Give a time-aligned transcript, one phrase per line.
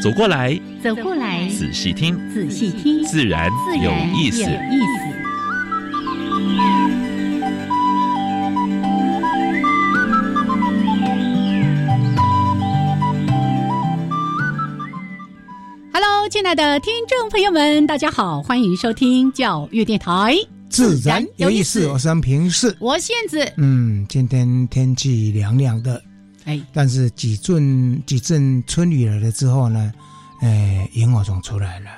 [0.00, 3.50] 走过来，走过来，仔细听，仔细听，自然
[3.82, 4.42] 有意思。
[4.42, 5.18] 有意思。
[15.92, 20.36] Hello，亲爱的听众朋友们，大家好，欢迎收听教育电台，
[20.70, 21.88] 自然有意思。
[21.88, 23.52] 我是平是，我燕子。
[23.56, 26.00] 嗯，今天天气凉凉的，
[26.48, 29.92] 哎，但是几阵几阵春雨来了之后呢，
[30.40, 31.90] 哎，萤火虫出来了，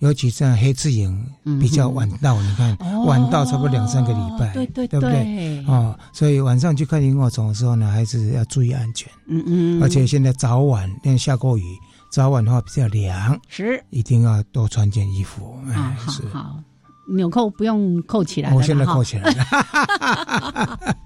[0.00, 1.24] 尤其像黑翅萤
[1.60, 5.64] 比较晚到，你看晚到差不多两三个礼拜，对对对不对？
[5.66, 9.10] 哦，所以晚上去看萤火虫的时候呢，还是要注意安全。
[9.28, 11.62] 嗯嗯，而且现在早晚因为下过雨。
[12.10, 15.56] 早晚的话比较凉，是一定要多穿件衣服。
[15.72, 16.62] 啊，好好，
[17.08, 20.78] 纽扣不用扣起来我现在扣起来了。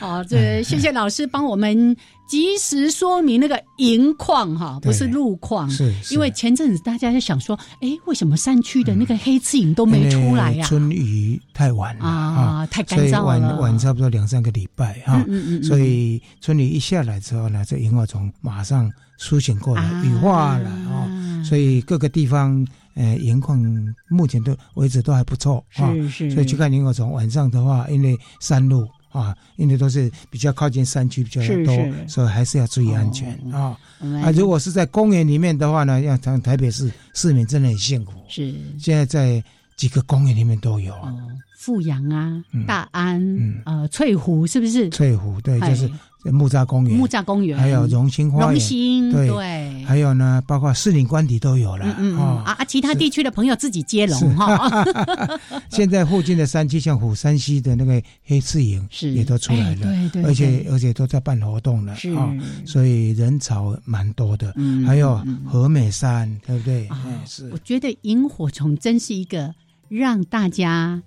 [0.00, 1.94] 好，这谢谢老师帮我们
[2.26, 5.68] 及时说明那个银矿哈，不是路况。
[5.68, 10.66] 是，因为前阵子大家在想说，哎，为什么山区的那个黑刺影都没出来呀？
[10.66, 13.24] 春雨太晚了啊，太干燥了。
[13.24, 15.22] 晚晚差不多两三个礼拜哈，
[15.62, 18.90] 所以春雨一下来之后呢，这萤火虫马上。
[19.18, 23.58] 苏醒过来，羽化了哦，所以各个地方，呃，盐矿
[24.08, 25.92] 目前都位置都还不错啊。
[25.92, 26.30] 是是。
[26.30, 33.76] 所以去看萤火虫，晚上的话，因为山路啊，因为都是比较靠近山区比较多，所以还是要注意安全啊。
[34.22, 38.12] 啊，如果是在公园里面的话呢，要台台北市市民真的很幸福。
[38.28, 38.54] 是。
[38.78, 39.42] 现在在
[39.76, 41.14] 几个公园里面都有啊，
[41.58, 44.90] 富阳啊，大安，呃，翠湖是不是？
[44.90, 45.90] 翠湖对，就是。
[46.30, 52.64] 木栅公园，木栅公园，还有荣兴花园，荣兴对，还有呢，包括士林官邸都有了嗯啊啊！
[52.64, 54.84] 其他地区的朋友自己接龙哈。
[55.70, 62.32] 现在附近的山区，像虎山西的那个黑刺营是也都出来了，对对，而且而且都在办活动了啊，
[62.64, 64.52] 所以人潮蛮多的。
[64.56, 66.88] 嗯还有和美山，对不对？
[67.26, 67.48] 是。
[67.52, 69.54] 我觉得萤火虫真是一个
[69.88, 71.02] 让大家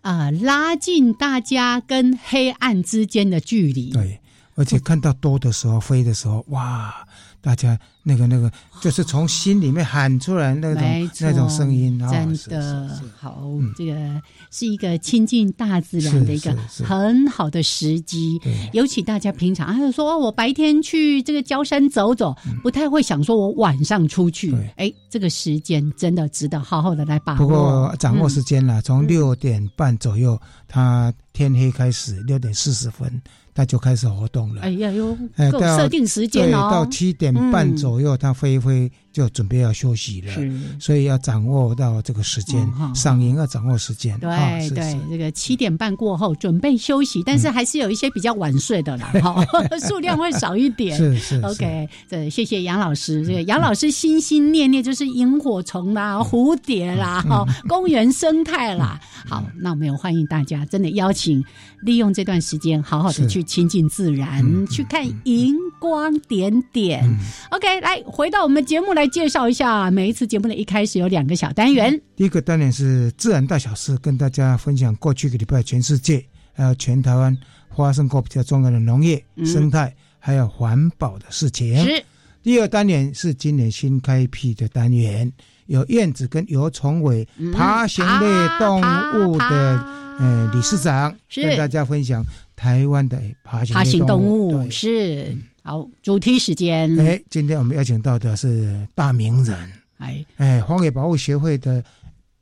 [0.00, 3.90] 啊拉近大家跟黑暗之间的距离。
[3.90, 4.18] 对。
[4.54, 6.94] 而且看到多的时候，飞的时候，哇！
[7.40, 8.48] 大家那个那个，
[8.80, 13.42] 就是从心里面喊出来那种那种声音，真的好。
[13.76, 18.40] 这个是一个亲近大自然的一个很好的时机。
[18.72, 24.54] 尤其大家平常啊，说我白天去这个郊山走走，不太会想说我晚上出去。
[24.76, 27.38] 哎，这个时间真的值得好好的来把握。
[27.38, 33.20] 不过掌握时间了，从六点半左右，它天黑开始，六点四十分。
[33.54, 34.62] 它就开始活动了。
[34.62, 36.68] 哎呀哟，哎设定时间哦。
[36.70, 40.32] 到七点半左右，它飞一飞就准备要休息了。
[40.32, 44.18] 是，所以要掌握到这个时间，赏萤要掌握时间。
[44.18, 44.30] 对
[44.70, 49.46] 对，这个七点半过后准备休息，但是还是有一些比较晚睡的啦， 哈，
[49.86, 50.96] 数量会少一点。
[50.96, 51.40] 是是。
[51.42, 53.24] OK，这谢谢杨老师。
[53.24, 58.98] 这个杨老师心心念念就是萤火虫啦、蝴蝶啦、 哈，公园生态啦。
[59.28, 61.44] 好，那我们也欢迎大家，真的邀请
[61.82, 63.42] 利用这段时间，好好的去。
[63.52, 67.04] 亲近自然，去看荧光点点。
[67.50, 69.90] OK，来回到我们节目来介绍一下。
[69.90, 72.00] 每一次节目的一开始有两个小单元。
[72.16, 77.36] 第一个单元是自然大小事，跟大家分享过去一个礼拜全世界还有全台湾
[77.76, 81.76] 发生过比较重要的农业、生态还有环保的事情。
[81.84, 82.02] 是。
[82.42, 85.32] 第二单元是今年新开辟的单元，
[85.66, 88.26] 有燕子跟游虫尾爬行类
[88.58, 89.84] 动物的
[90.18, 92.24] 呃理事长跟大家分享。
[92.54, 96.98] 台湾的爬行爬行动物是好主题时间。
[96.98, 101.82] 哎，今天我们邀请到的是大名人，哎哎，荒野保护协会的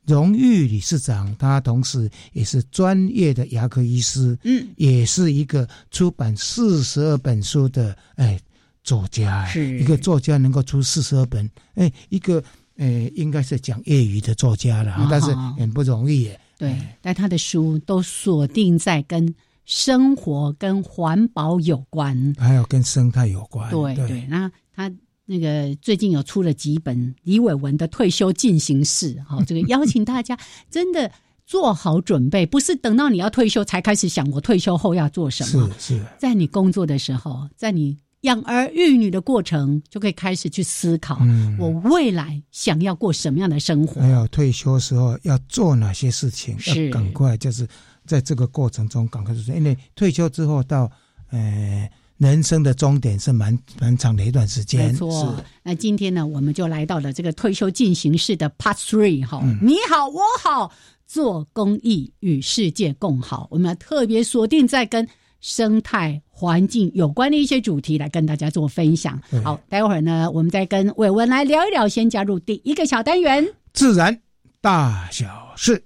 [0.07, 8.39] 荣誉理事长，他同时也是专业的牙科医师，嗯，也是一个出版四十二本书的哎
[8.83, 12.43] 作家，是一个作家能够出四十二本，哎，一个
[12.77, 16.39] 哎应该是讲业余的作家了，但是很不容易耶。
[16.57, 19.31] 对，但他的书都锁定在跟。
[19.65, 23.69] 生活跟环保有关，还有跟生态有关。
[23.71, 24.91] 对对，那他
[25.25, 30.37] 那个最近有出了几本李伟文的退休进行式，哈， 这个邀请大家
[30.69, 31.09] 真的
[31.45, 35.69] 做好准备，不是等到你要退休才开始想我退休后要做什么。
[35.79, 41.19] 是是，在你工作的时候，在你养儿育女的过程，就可以开始去思考，
[41.59, 44.01] 我未来想要过什么样的生活。
[44.01, 47.67] 还有退休时候要做哪些事情，是赶快就是
[48.05, 50.91] 在这个过程中赶快做，因为退休之后到
[51.29, 51.89] 呃。
[52.17, 54.89] 人生的终点是蛮蛮长的一段时间。
[54.89, 55.43] 没错。
[55.63, 59.41] 那今天呢，我们就来到了这个退休进行式的 Part Three 哈。
[59.59, 60.71] 你好，我好，
[61.07, 63.47] 做公益与世界共好。
[63.49, 65.09] 我们要特别锁定在跟
[65.39, 69.21] 生态环境有关的一些主题来跟大家做分享。
[69.43, 71.87] 好，待会儿呢，我们再跟伟文来聊一聊。
[71.87, 74.19] 先加入第一个小单元：自然
[74.59, 75.83] 大小事。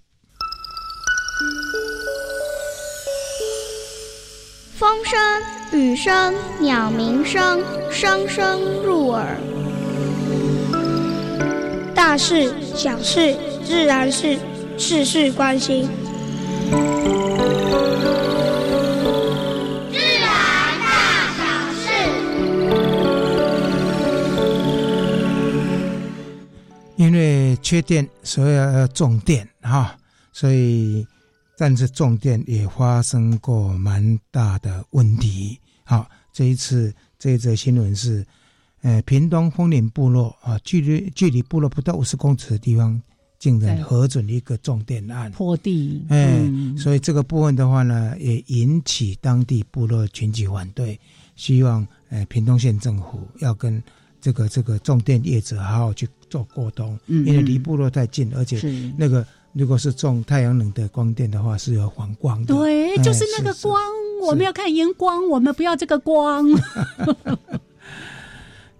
[4.77, 5.19] 风声、
[5.77, 7.61] 雨声、鸟鸣声，
[7.91, 9.37] 声声入耳。
[11.93, 13.35] 大事、小事、
[13.65, 14.37] 自然事，
[14.77, 15.85] 事事关心。
[26.95, 29.97] 因为缺电，所以要种电哈，
[30.31, 31.05] 所以。
[31.57, 35.57] 但是重电也发生过蛮大的问题。
[35.85, 38.25] 好，这一次这一则新闻是，
[38.81, 43.01] 呃，屏东枫林部落啊，距离距离部落不到五十公尺的地方，
[43.39, 46.05] 竟然核准一个重电案破地。
[46.09, 46.45] 哎，
[46.77, 50.99] 所以这个部分的话呢，也引起当地部落群体反对，
[51.37, 53.81] 希望呃屏东县政府要跟
[54.25, 58.59] 这个这个重电业者好好去做沟通，因为离部落太近，而且
[58.97, 59.23] 那个。
[59.57, 62.53] 如果是种太阳能的光电的话，是有反光的。
[62.53, 63.81] 对，就是那个光，
[64.21, 66.45] 我们要看荧光，我们不要这个光。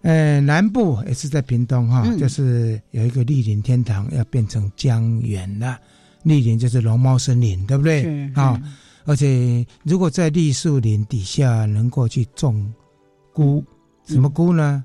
[0.01, 5.80] 呃， 南部也是在屏东哈，就是有一个绿林天堂要变成江源了。
[6.24, 8.30] 绿林就是龙猫森林，对不对？
[8.33, 8.62] 啊，
[9.06, 12.69] 而且如果在绿树林底下能够去种
[13.31, 13.63] 菇，
[14.06, 14.83] 什么菇呢？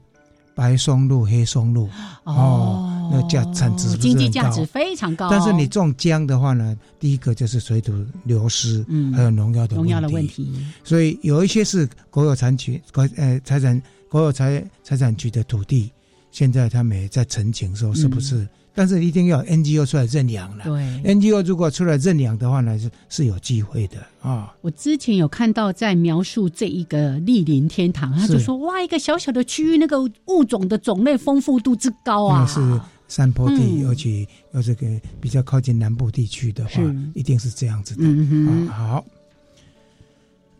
[0.60, 1.88] 白松露、黑松露
[2.24, 3.08] 哦。
[3.10, 7.92] 那价产值经济价值非常高，但是你种姜的话呢，第一个就是水土
[8.24, 10.52] 流失，嗯，还有农药的农药的问题，
[10.84, 15.90] 所以有一些是国有产权国呃财产国有财财产局的土地，
[16.30, 18.46] 现在他们也在澄清说是不是。
[18.75, 20.64] 但是一定要 NGO 出来认养了。
[20.64, 24.55] 对，NGO 如果出来认养的话呢，是是有机会的啊。
[24.61, 32.46] 我之前有看到在描述这一个莅临天堂，他就说哇，一个小小的区域，那个物种的种类丰富度之高啊。
[32.46, 34.87] 是山坡地，尤其要这个
[35.20, 36.81] 比较靠近南部地区的话，
[37.14, 38.05] 一定是这样子的
[38.70, 38.72] 啊。
[38.72, 39.05] 好，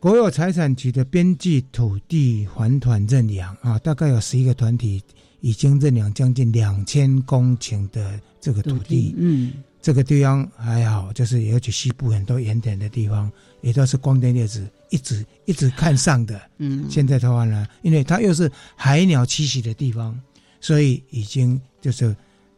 [0.01, 5.01] 国有财产局的边际土地还团认养啊，大概有十一个团体。
[5.41, 20.19] 已经认养将近两千公顷的这个土地，嗯，这个地方还好，就是尤其西部很多盐田的地方，也都是光电叶子一直一直看上的，嗯，现在的话呢，因为它又是海鸟栖息的地方，
[20.61, 22.15] 所以已经就是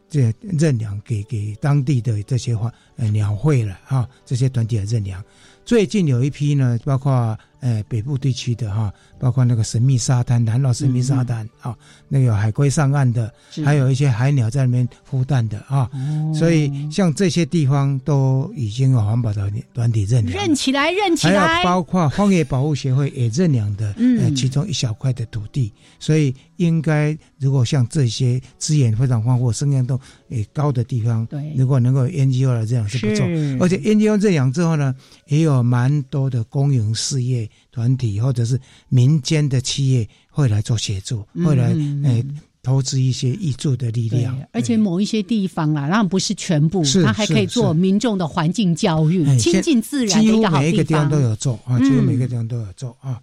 [0.09, 5.23] 这认养给给当地的这些话呃鸟会了哈，这些团体的认养。
[5.65, 7.37] 最近有一批呢，包括。
[7.63, 11.73] 呃，北部地区的哈，包括那个神秘沙滩、南澳神秘沙滩啊，
[12.09, 13.33] 那个海龟上岸的，
[13.63, 15.89] 还有一些海鸟在那边孵蛋的啊，
[16.37, 25.71] 所以像这些地方都已经有环保的团体认养，认起来，认起来，还有包括荒野保护协会也认养的，呃，其中一小块的土地，
[26.01, 33.25] 所以应该如果像这些资源非常丰富、生养度也高的地方，对，如果能够 NGO 来认养是不错，
[33.61, 34.93] 而且 NGO 认养之后呢，
[35.27, 37.49] 也有蛮多的公营事业。
[37.73, 42.25] 团体或者是民间的企业会来做协助，会来诶
[42.61, 44.37] 投资一些益助的力量。
[44.51, 50.61] 而且某一些地方啊，那不是全部，它还可以做民众的环境教育，亲近自然的一个好地方。
[50.61, 53.19] 每一个地方都有做啊，几乎每个地方都有做啊。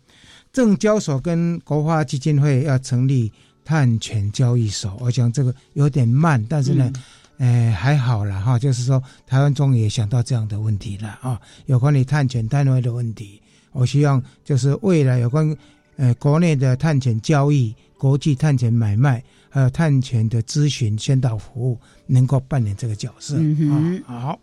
[0.53, 3.33] 证交所跟国发基金会要成立
[3.65, 6.93] 碳权交易所，我想这个有点慢，但是呢，
[7.39, 8.59] 诶还好了哈。
[8.59, 13.41] 就是说，台湾终于也想到这样的问题了啊，有关于碳权单位的问题。
[13.73, 15.57] 我希望就是未来有关
[16.01, 23.37] 呃国内的碳权交易、国际碳权买卖，还有碳权的咨询宣导服务，能够扮演这个角色
[23.69, 24.01] 啊。
[24.07, 24.41] 好，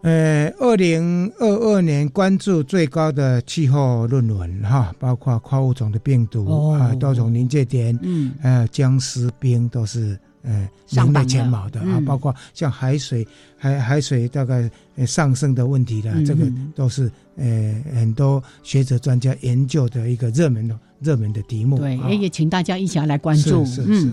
[0.00, 10.18] 呃，二零二二年关注最高的气候论文哈，包括跨物种的病毒啊、多种临界点，嗯，还有僵尸病都是。
[10.42, 13.26] 呃，名列前茅的啊，包括像海水、
[13.58, 14.70] 海海水大概
[15.06, 21.78] 上升的问题的，这个都是呃很多学者专家研究的一个热门的热门的题目。
[21.78, 23.64] 对，也也请大家一起来关注。
[23.64, 24.10] 是是是。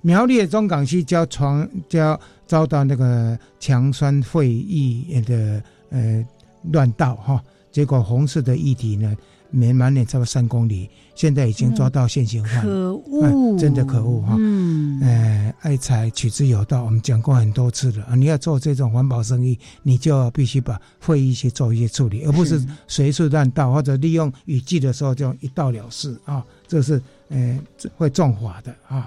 [0.00, 6.26] 苗栗的中港区交床交遭到那个强酸会议的呃
[6.72, 7.40] 乱倒哈，
[7.70, 9.16] 结果红色的议题呢，
[9.52, 14.34] 满满脸超过三公里，现在已经抓到现行犯，可恶，真的可恶哈。
[14.38, 18.14] 嗯，呃，爱财取之有道，我们讲过很多次了啊。
[18.14, 27.60] 你要做这种环保生意，你就必须把会议去做一些处理，而不是随处乱倒或者利用雨季的时候就一倒了事啊，这是呃
[27.96, 29.06] 会重罚的啊。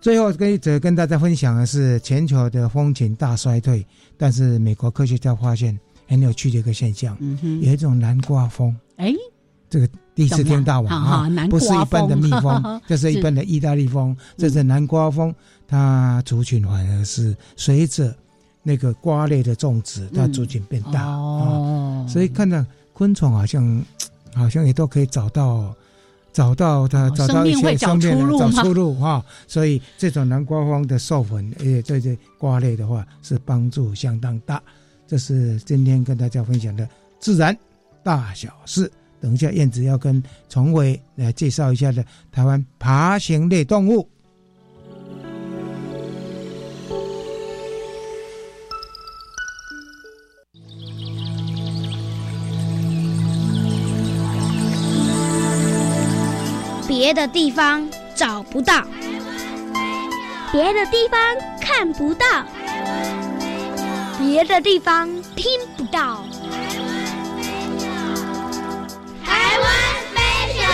[0.00, 3.84] 最后跟则跟大家分享的是全球的风景大衰退，
[4.16, 5.76] 但是美国科学家发现
[6.08, 8.74] 很有趣的一个现象，嗯有一种南瓜蜂。
[8.96, 9.14] 哎，
[9.70, 15.32] 这个第一次听到啊，不是一般的蜜蜂， 这是一般的意大利蜂，这是南瓜蜂。
[15.68, 18.12] 它族群反而是随着
[18.62, 22.04] 那个瓜类的种植，它族群变大哦。
[22.08, 23.84] 所以看到昆虫好像
[24.34, 25.74] 好像也都可以找到。
[26.30, 34.62] 找到它，找到一些生命找出路哈，所以这种南瓜蜂的授粉，也对这瓜类的话是帮助相当大。
[35.08, 36.86] 这是今天跟大家分享的
[37.18, 37.56] 自然
[38.04, 38.92] 大小事。
[39.20, 44.06] 等一下，燕子要跟崇伟来介绍一下的台湾爬行类动物。
[56.86, 58.86] 别的地方找不到，
[60.52, 61.18] 别的地方
[61.60, 62.26] 看不到，
[64.18, 65.46] 别的地方听
[65.76, 66.26] 不到。
[69.24, 69.70] 台湾
[70.10, 70.66] special，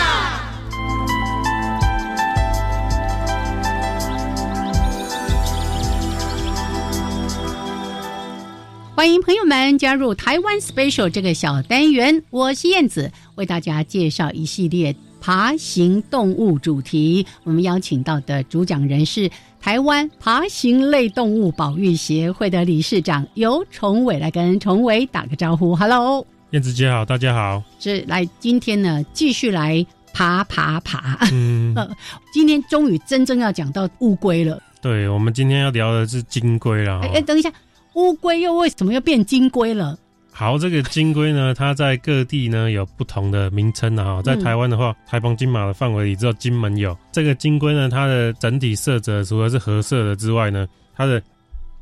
[8.96, 14.96] 欢迎朋友们加入台湾 special 这个小单元，我是燕子，为大家介绍一系列。
[15.24, 25.74] 爬行动物主题，我们邀请到的主讲人是台湾爬行类动物保育协会的理事长尤崇伟，来跟崇伟打个招呼。
[25.74, 27.62] Hello，燕子姐好，大家好。
[27.80, 31.18] 是来今天呢，继续来爬爬爬。
[31.32, 31.74] 嗯，
[32.30, 34.62] 今天终于真正要讲到乌龟了。
[34.82, 37.00] 对，我们今天要聊的是金龟了。
[37.00, 37.50] 哎，等一下，
[37.94, 39.98] 乌龟又为什么又变金龟了？
[40.36, 44.20] 好，这个金龟呢，它在各地呢有不同的名称啊。
[44.20, 47.88] 在台湾的话，台澎金马的范围里，只有金门有这个金龟呢。
[47.88, 51.22] 它的整体色泽除了是褐色的之外呢，它的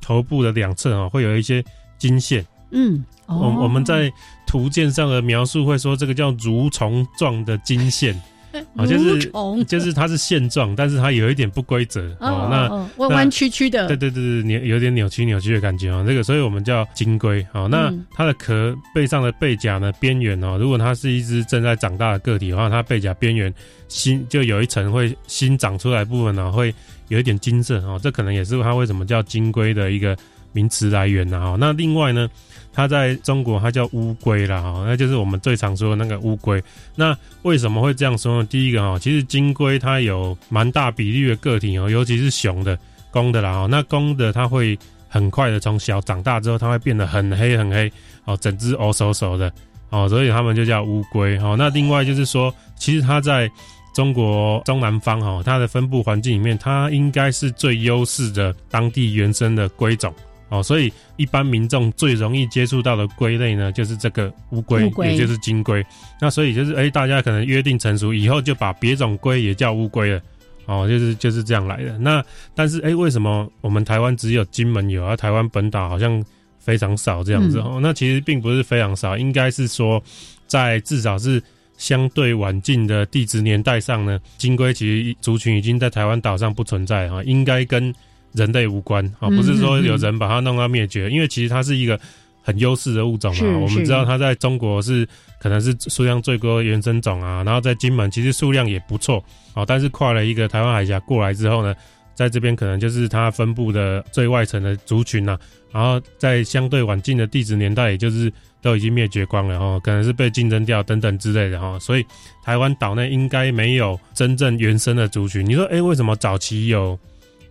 [0.03, 1.65] 头部的两侧啊会有一些
[1.97, 2.47] 金线。
[2.73, 4.13] 嗯，我我们在
[4.47, 8.15] 图鉴上的描述会说，这个叫蠕虫状的金线。
[8.77, 9.31] 好像是
[9.67, 17.69] 就是它是线状，但是它有一点不规则哦，那弯弯曲曲的，对对对对，扭有点扭曲扭曲的感觉啊，这个所以我们叫金龟哦。
[17.71, 23.53] 那它的壳背上的背甲呢边缘哦，如果它是一只正在长大的个体的话，它背甲边缘
[23.89, 26.75] 新就有一层会新长出来部分呢，会
[27.09, 30.17] 有一点金色哦，这可能也是它为什么叫金龟的一个
[30.53, 31.57] 名词来源呐哈。
[31.59, 32.29] 那另外呢？
[32.73, 36.63] 它在中国，它叫乌龟啦，哈，那就是我们最常说的那个乌龟。
[36.97, 38.49] 那为什么会这样说呢？
[38.51, 42.79] 第一个哈，其实金龟它有蛮大比例的个体哦，尤其是雄的
[43.11, 47.93] 公的啦，哈，那公的它会很快的从小长大之后，它会变得很黑很黑，
[48.25, 49.53] 哦，整只哦熟熟的，
[49.91, 51.55] 哦，所以它们就叫乌龟，哦。
[51.59, 53.51] 那另外就是说，其实它在
[53.95, 60.11] 中国中南方，哈，它的分布环境里面，它应该是最优势的当地原生的龟种。
[60.53, 65.83] 哦，所以一般民众最容易接触到的龟类呢，就是这个乌龟，也就是金龟。
[66.21, 70.21] 那所以就是，哎，大家可能约定成熟以后，就把别种龟也叫乌龟了。
[70.67, 71.97] 哦，就是就是这样来的。
[71.97, 72.23] 那
[72.55, 76.23] 但是，哎，为什么我们台湾只有金门有，而台湾本岛好像
[76.59, 77.59] 非常少这样子？
[77.59, 80.03] 哦，那其实并不是非常少，应该是说，
[80.47, 81.43] 在至少是
[81.79, 87.91] 相对晚近的地质年代上呢，金龟其实族群已经在台湾岛上不存在啊，应该跟。
[88.35, 91.99] 人类无关啊，不是说有人把它弄到灭绝，因为其实它是一个
[92.43, 93.59] 很优势的物种啊。
[93.59, 95.07] 我们知道它在中国是
[95.41, 99.23] 可能是数量最多的原生种啊，然后在金门其实数量也不错
[99.55, 99.65] 啊。
[99.67, 101.75] 但是跨了一个台湾海峡过来之后呢，
[102.15, 105.39] 在这边可能就是它分布的最外层的族群呐。
[105.71, 111.79] 然后在相对晚近的地质年代，也就是都已经灭绝光了哈，可能是被竞争掉等等之类的哈。
[111.79, 112.05] 所以
[112.45, 115.45] 台湾岛内应该没有真正原生的族群。
[115.45, 116.99] 你说，哎，为什么早期有？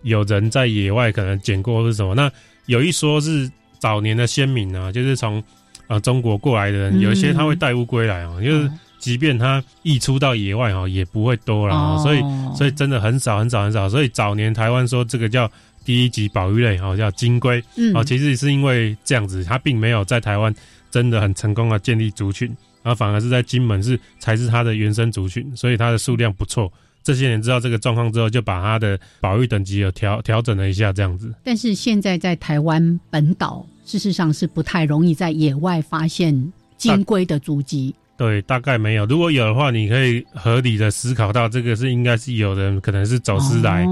[0.02, 2.14] 有人在野外可能捡过是什么？
[2.14, 2.30] 那
[2.66, 5.42] 有一说是早年的先民啊，就是从
[5.86, 12.20] 啊中国过来的人，有一些他会带乌龟来啊，就是即便他溢出到野外哈，也不会多了，所以
[12.56, 13.88] 所以真的很少很少很少。
[13.88, 15.50] 所以早年台湾说这个叫
[15.84, 17.62] 第一级保育类哈，叫金龟
[17.94, 20.54] 啊，其实是因为这样子，它并没有在台湾
[20.90, 22.46] 真的很成功的建立族群，
[22.84, 26.72] 然后反而是在金门是才是它的原生族群，所以它的数量不错。
[27.02, 31.32] 这些年知道这个状况之后，就把它的保育等级有调调整了一下，这样子。
[31.42, 37.94] 但是现在在台湾本岛，事实上是不太容易在野外发现金龟的足迹。
[38.16, 39.04] 对，大概没有。
[39.06, 43.84] 如果有的话，你可以合理的思考到，这个是应该是有人可能是走私来，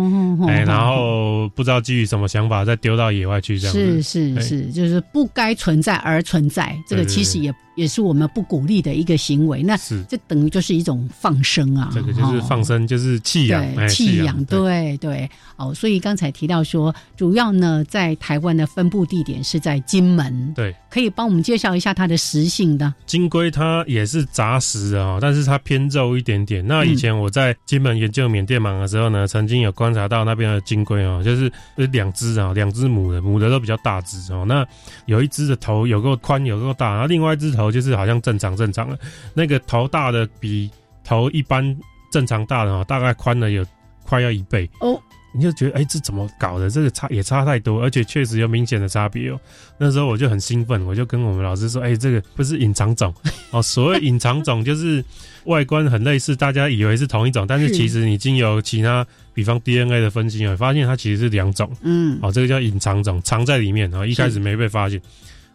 [0.46, 4.02] 哎，然后不知道基于什么想法，再丢到野外去这样子。
[4.02, 7.52] 是是是，就是不该存在而存在，这个其实也。
[7.80, 9.74] 也是我们不鼓励的一个行为，那
[10.06, 11.88] 这等于就是一种放生啊。
[11.94, 15.28] 这个就是放生，就是弃养，弃养，对对。
[15.56, 20.52] 哦，所以刚才提到说，主要呢在台湾的分布地点是在金门。
[20.54, 22.92] 对，可以帮我们介绍一下它的食性的。
[23.06, 26.66] 金龟它也是杂食啊，但是它偏肉一点点。
[26.66, 34.44] 那以前我在金门研究缅甸蟒的时候呢，曾经有观察到那边的金龟哦，就是两只啊，两只母的，母的都比较大只哦。
[34.46, 34.66] 那
[35.06, 37.69] 有一只的头有够宽，有够大，然后另外一只头。
[37.70, 38.98] 就是好像正常正常的，
[39.34, 40.70] 那个头大的比
[41.04, 41.76] 头一般
[42.12, 43.64] 正常大的哦，大概宽了有
[44.04, 45.00] 快要一倍哦。
[45.32, 46.68] 你就觉得哎，这怎么搞的？
[46.68, 49.38] 这个差也差太多，而且确实有明显的差别哦。
[49.78, 53.14] 那时候我就很兴奋，我就跟我们老师说：“哎，这个不是隐藏种
[53.52, 53.62] 哦。
[53.62, 55.04] 所谓隐藏种，就是
[55.44, 61.70] 外观很类似，大家以为是同一种，但是其实你经由其他，比方 DNA 的分析，会发现它其实是两种。
[61.82, 65.00] 嗯，哦，这个叫隐藏种，藏在里面，然后一开始没被发现。”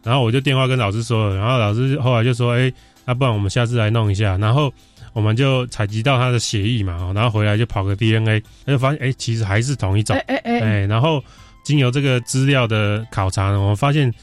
[0.05, 2.71] 然后我就电话跟老师说了，然后老师后来就说：“哎，
[3.05, 4.71] 那不然我们下次来弄一下。”然后
[5.13, 10.15] 我们就采集到他的血液嘛，然后回来就跑个 DNA，他就发现哎，其实还是同一种。
[10.27, 10.85] 哎哎哎！
[10.85, 11.23] 然后
[11.63, 14.13] 经由这个资料的考察呢，我们发现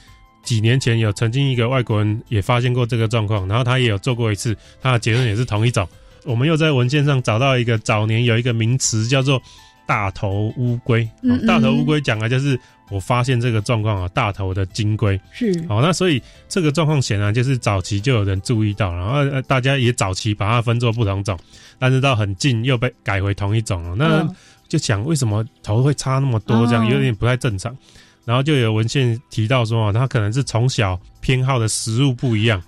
[0.45, 5.85] 几年前有曾经一个外国人也发现过这个状况，然后他也有做过一次，他的结论也是同一种。
[6.25, 9.43] 我们又在文件上找到一个早年有一个名词叫做
[9.85, 11.11] 大头乌龟，
[11.45, 12.57] 大头乌龟讲的就是。
[12.93, 21.39] 我发现这个状况啊，大头的金龟是好，那所以这个状况显然就是早期就有人注意到，然后大家也早期把它分作不同种，
[21.79, 24.29] 但是到很近又被改回同一种了，那
[24.69, 27.77] 就想为什么头会差那么多，这样有点不太正常。
[28.25, 32.63] 然后就有文献提到说啊，它可能是从小偏好的食物不一样。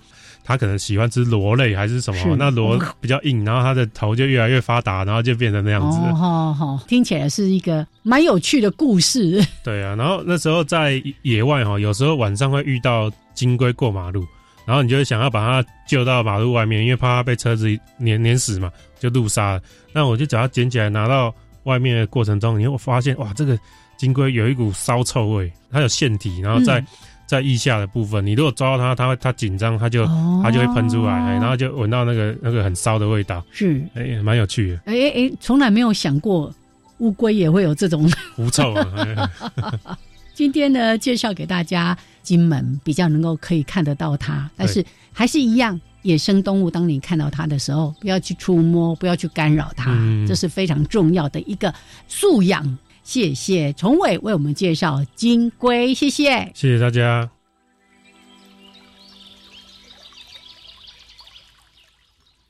[0.47, 2.35] 他可能喜欢吃螺类还是什么？
[2.37, 5.97] 那螺比较硬，然后它的头就越来越发达，然后就变成那样子。
[6.13, 9.43] 好好，听起来是一个蛮有趣的故事。
[9.65, 14.23] 对啊，然后那时候在野外哈，有时候晚上会遇到金龟过马路，
[14.67, 19.59] 然后你就想要把它救到马路外面，因为怕它被车子碾碾死嘛，就路杀。
[19.91, 23.57] 那我就把它捡起来拿到外面的过程中，你会发现哇，这个
[23.97, 26.85] 金龟有一股骚臭味，它有腺体，然后在。
[27.25, 30.05] 在腋下的部分，你如果抓到它，它会它紧张，它就
[30.43, 33.43] 它就会喷出来，然后就闻到那个那个很骚的味道。
[33.51, 34.79] 是，哎，蛮有趣的。
[34.85, 36.53] 哎哎，从来没有想过
[36.99, 38.73] 乌龟也会有这种狐臭。
[40.35, 49.91] 今天呢，介绍给大家金门比较能够可以看得到它，但是还是一样，野生动物，当你看到它的时候，不要去触摸，不要去干扰它，
[50.27, 51.73] 这是非常重要的一个
[52.07, 52.77] 素养。
[53.05, 57.29] 谢谢崇伟为我们介绍金龟，谢谢，谢谢大家。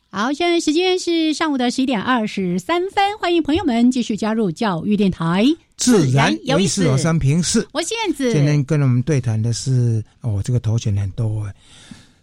[0.09, 6.87] 好，现在时间是上午的十一点二十三分，欢迎朋友们继续加入教育电台，自然有意思。
[6.87, 8.31] 我三平四，我燕子。
[8.31, 11.53] 今天跟我们对谈的是，哦，这个头衔很多哎，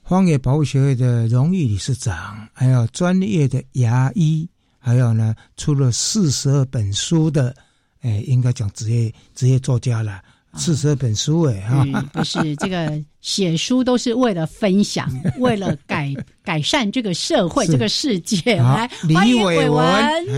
[0.00, 7.54] 荒野保护协会的荣誉理事长，还有专业的牙医，还有呢，出了四十二本书的。
[8.02, 10.22] 哎，应该讲职业职业作家了，
[10.54, 15.08] 四十二本书哎哈，不是这个写书都是为了分享，
[15.38, 16.14] 为了改。
[16.44, 19.80] 改善这个社会，这个世界，来欢迎伟文。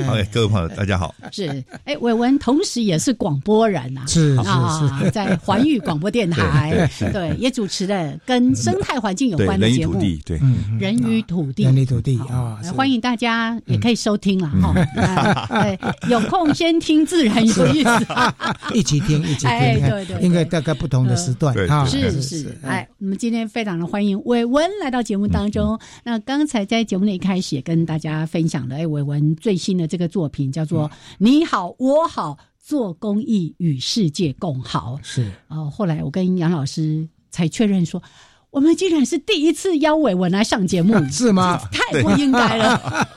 [0.04, 1.14] 好，各位朋友，大家好。
[1.32, 10.38] 是，哎，伟文同时也是广播人呐，是啊，在环宇广播电台，对，也主持了跟生态环境有关的节目，对，
[10.78, 15.48] 人与土地，人与土地啊，欢迎大家也可以收听了哈。
[15.48, 15.78] 对，
[16.12, 18.06] 有空先听，自然有意思，
[18.74, 22.54] 一起听，一起听，对对，应该大概不同的时段啊，是是。
[22.74, 25.78] 哎，我们今天非常的欢迎伟文来到节目当中。
[26.02, 34.98] 那刚才在节目的一开始也跟大家分享了，哎，伟文最新的这个作品叫做《你好我好做公益与世界共好》。
[35.06, 38.02] 是哦，后来我跟杨老师才确认说，
[38.50, 41.56] 我们竟然是第一次邀伟文来上节目， 是吗？
[41.70, 43.08] 太不应该了，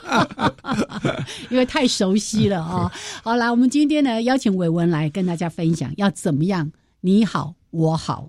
[1.50, 2.92] 因为太熟悉了啊。
[3.24, 8.28] 好，来，我们今天呢邀请伟文来跟大家分享，要怎么样你好我好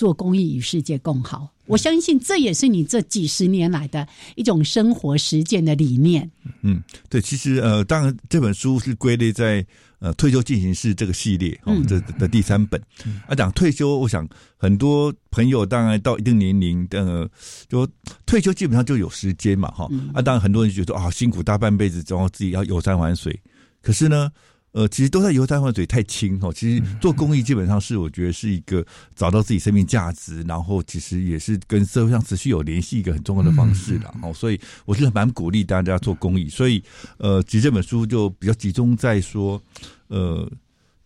[0.00, 1.52] 做公益与世界共好。
[1.66, 6.30] 我相信这也是你这几十年来的一种生活实践的理念。
[6.62, 9.64] 嗯，对，其实呃，当然这本书是归类在
[9.98, 12.80] 呃退休进行式这个系列哦，这的第三本。
[13.28, 17.28] 啊，讲退休，我想很多朋友当然到一定年龄的，
[17.68, 17.86] 就
[18.24, 19.86] 退休基本上就有时间嘛，哈。
[20.14, 23.38] 啊，当然很多人觉得啊，辛苦大半辈子，然后自己要游山玩水，
[23.82, 24.32] 可是呢。
[24.72, 26.52] 呃，其实都在游山玩水太轻哦。
[26.52, 34.32] 其实做公益基本上是我觉得是一个找到自己生命价值，然后其实也是跟社会上持续有联系一个很重要的方式了哦。
[34.32, 36.48] 所以我是蛮鼓励大家做公益。
[36.48, 36.82] 所以
[37.18, 39.62] 呃，其实这本书就比较集中在说
[40.08, 40.50] 呃。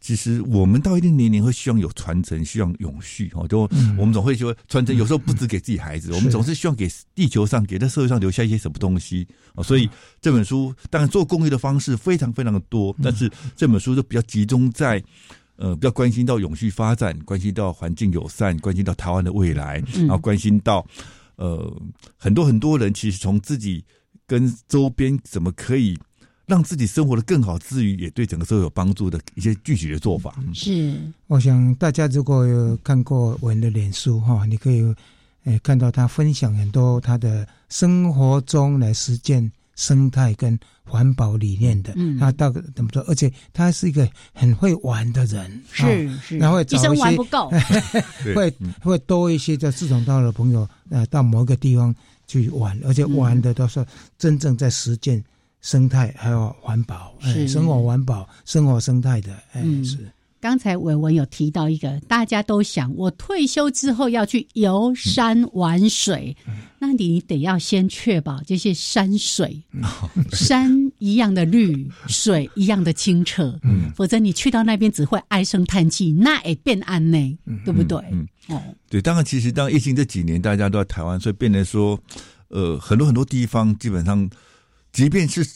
[0.04, 3.48] 其实我们到一定年龄会希望有传承，希望永续哦。
[3.48, 3.60] 就
[3.96, 9.62] 我们总会说传承，有时候不止给自己孩子，我们总是希望给地球上、给这社会上留下一些什么东西啊。
[9.62, 9.88] 所以
[10.20, 15.02] 这本书当然做公益的方式非常非常的多，但是这本书就比较集中在
[15.56, 20.86] 呃，比较关心到永续发展，关心到环境友善，关心到台湾的未来，然后关心到
[21.36, 21.74] 呃
[22.18, 23.82] 很多很多人其实从自己
[24.26, 25.98] 跟周边怎么可以。
[26.46, 30.34] 让自己生活的更好之余，也对整个社会有帮助的一些具体的做法。
[30.52, 30.94] 是，
[31.26, 34.82] 我想大家如果有看过文的脸书哈，你可以
[35.44, 41.92] 诶看到他分享很多他的生活中来实践生态跟环保理念的。
[41.96, 43.02] 嗯，他到怎么说？
[43.08, 45.62] 而且他是一个很会玩的人。
[45.72, 47.50] 是是，然后一生玩不够，
[48.34, 51.94] 会会多一些在志同道合的朋友呃到某一个地方
[52.26, 53.84] 去玩，而且玩的都是
[54.18, 55.24] 真正在实践。
[55.64, 57.48] 生态还有环保，是。
[57.48, 59.96] 生活环保、生活生态的，哎，是。
[60.38, 66.36] 刚才伟文有提到一个，大家都想我退休之后要去游山玩水，
[66.78, 69.64] 那你得要先确保这些山水，
[70.32, 77.98] 山一样的绿，水一样的清澈，嗯，否则你去到那边只会唉声叹气，那也变暗呢，对不对？
[78.48, 81.98] 哦，对，当然，其实当疫情这几年大家都在台湾，所以变得说，
[82.48, 84.28] 呃，很多很多地方基本上。
[84.94, 85.46] 即便是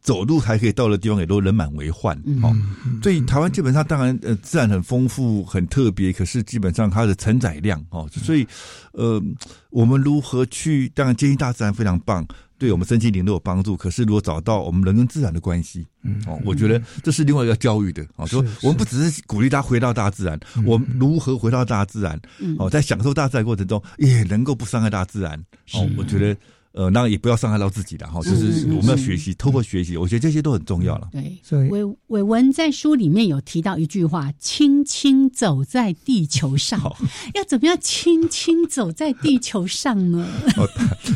[0.00, 2.16] 走路还可以到的地方，也都人满为患。
[2.42, 2.56] 哦，
[3.02, 8.46] 所以台湾基本上当然呃自然很丰富、很特别，可是基本上它的承载量哦，所以
[8.92, 9.22] 呃
[9.70, 10.88] 我们如何去？
[10.94, 12.24] 当然接近大自然非常棒，
[12.56, 13.76] 对我们身心灵都有帮助。
[13.76, 15.84] 可是如果找到我们人跟自然的关系，
[16.24, 18.24] 哦，我觉得这是另外一个教育的哦。
[18.24, 22.16] 说我们不只是鼓励他回到大自然，我们如何回到大自然？
[22.60, 25.36] 哦，在享受大自然过程中，也能够不伤害大自然。
[25.74, 26.38] 哦，我觉得。
[26.76, 31.08] 呃，那也不要伤害到自己的哈，就是我们要学习，透过学习，我觉得这些都很重要了。
[31.10, 36.78] 对，所以伟伟文在书里面有提到一句话：“轻轻走在地球上，
[37.34, 40.68] 要怎么样轻轻走在地球上呢？” 哦，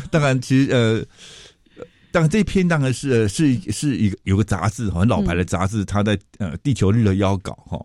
[0.09, 7.79] 当然，其实呃，当然这篇当然是是是一个有个杂志，很老牌的杂志，它在呃地球日的邀稿哈，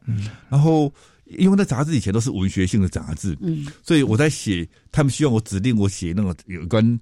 [0.48, 0.90] 然后。
[1.26, 6.98] 因为那杂志以前都是文学性的杂志，嗯，所以我在写，他们希望我指定我写那种有关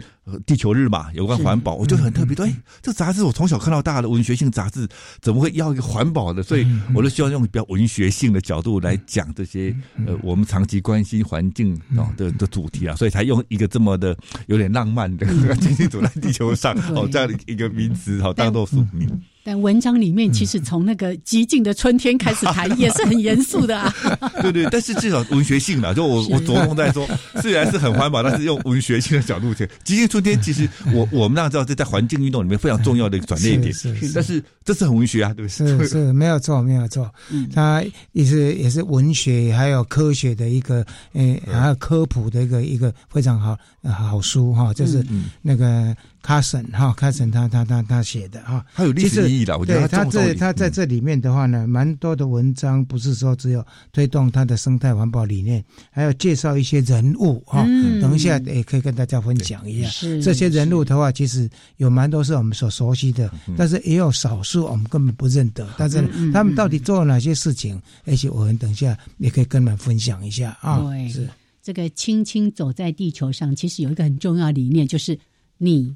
[0.46, 4.88] 地球日嘛，有关环保，我就很特别，对，这杂志我从小看到大的文学性杂志，
[5.20, 6.42] 怎么会要一个环保的？
[6.42, 15.26] 所以我就希望用比较文学性的角度来讲这些呃，我们长期关心环境啊的的主题啊，所以才用一个这么的有点浪漫的
[15.60, 19.08] “轻轻走在地球上” 哦这样的一个名词，好当做书名。
[19.44, 23.94] 但文章里面其实从那个极静的春天开始谈， 也是很严肃的啊。
[24.40, 27.06] 对对，但是至少文学性的，就我我着重在说，
[27.42, 29.68] 虽然是很环保， 但是用文学性的角度去。
[29.84, 33.70] 极静春天其实我我们那知道，这在环境运动里面非常重要的一个转捩点。
[33.70, 35.68] 是是，但是这是很文学啊，对不对？
[35.68, 37.12] 是是，没有错，没有错。
[37.30, 45.04] 嗯，它也是也是文学还有科学的一个，诶，还有科普的一个一个非常好好书哈，就是
[45.42, 45.94] 那个。
[46.24, 49.58] 卡森哈，卡森他他他他写的哈，他有历史意义的。
[49.58, 57.62] 我觉得他这他在这里面的话呢，蛮多的文章，不是说只有推动他的生态环保理念，还要介绍一些人物哈。
[58.00, 59.88] 等一下也可以跟大家分享一下。
[60.22, 65.68] 这些人物的话，其实有蛮多是我们所熟悉的，但是也有少数我们根本不认得。
[65.76, 67.78] 但是他们到底做了哪些事情？
[68.06, 70.78] 而且我们等一下也可以跟你们分享一下啊。
[70.88, 71.28] 对，是
[71.62, 75.18] 这个轻轻走在地球上，其实有一个很重要理念，就是
[75.58, 75.94] 你。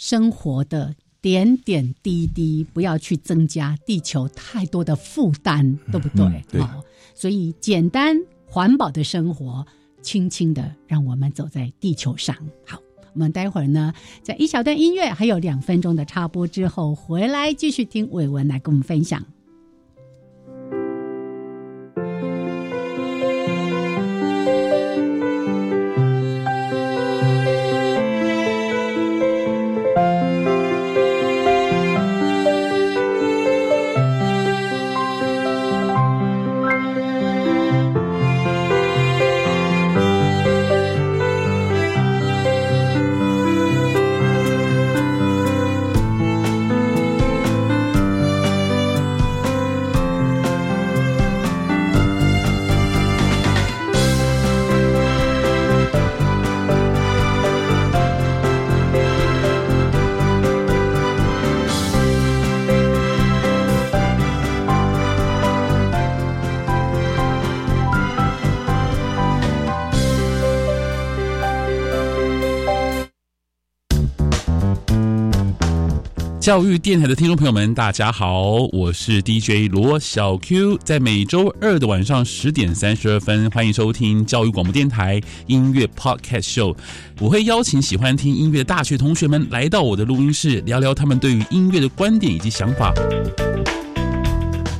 [0.00, 6.58] 生活的点点滴滴，不要去增加地球太多的负担，对不对？
[6.58, 6.82] 好，
[7.14, 9.66] 所以简单环保的生活，
[10.00, 12.34] 轻轻的让我们走在地球上。
[12.66, 12.78] 好，
[13.12, 19.22] 我们待会儿呢，在一小段音乐，还有两分钟的插播之后，回来继续听伟文来跟我们分享。
[76.50, 86.74] 教育电台的听众朋友们，大家好，我是 DJ 罗小 Q，在每周二的晚上十点三十二分，欢迎收听教育广播电台音乐 Podcast Show。
[87.20, 92.92] 我会邀请喜欢听音乐的大学同学们来到我的录音室，聊聊他们对于音乐的观点以及想法。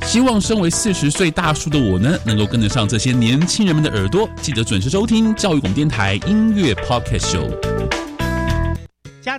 [0.03, 4.29] 希望身为四十岁大叔的我呢，能够跟得上这些年轻人们的耳朵。
[4.41, 7.70] 记得准时收听教育广播电台音乐 Podcast Show。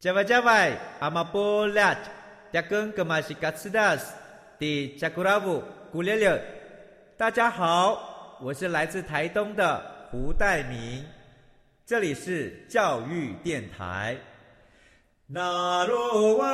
[0.00, 1.92] 加外加外，阿玛波拉，
[2.52, 4.14] 扎根格玛西卡斯达斯，
[4.56, 6.40] 迪加库拉布古列列。
[7.16, 11.04] 大家好，我是来自台东的胡代明，
[11.84, 14.16] 这里是教育电台。
[15.26, 16.46] 那罗哇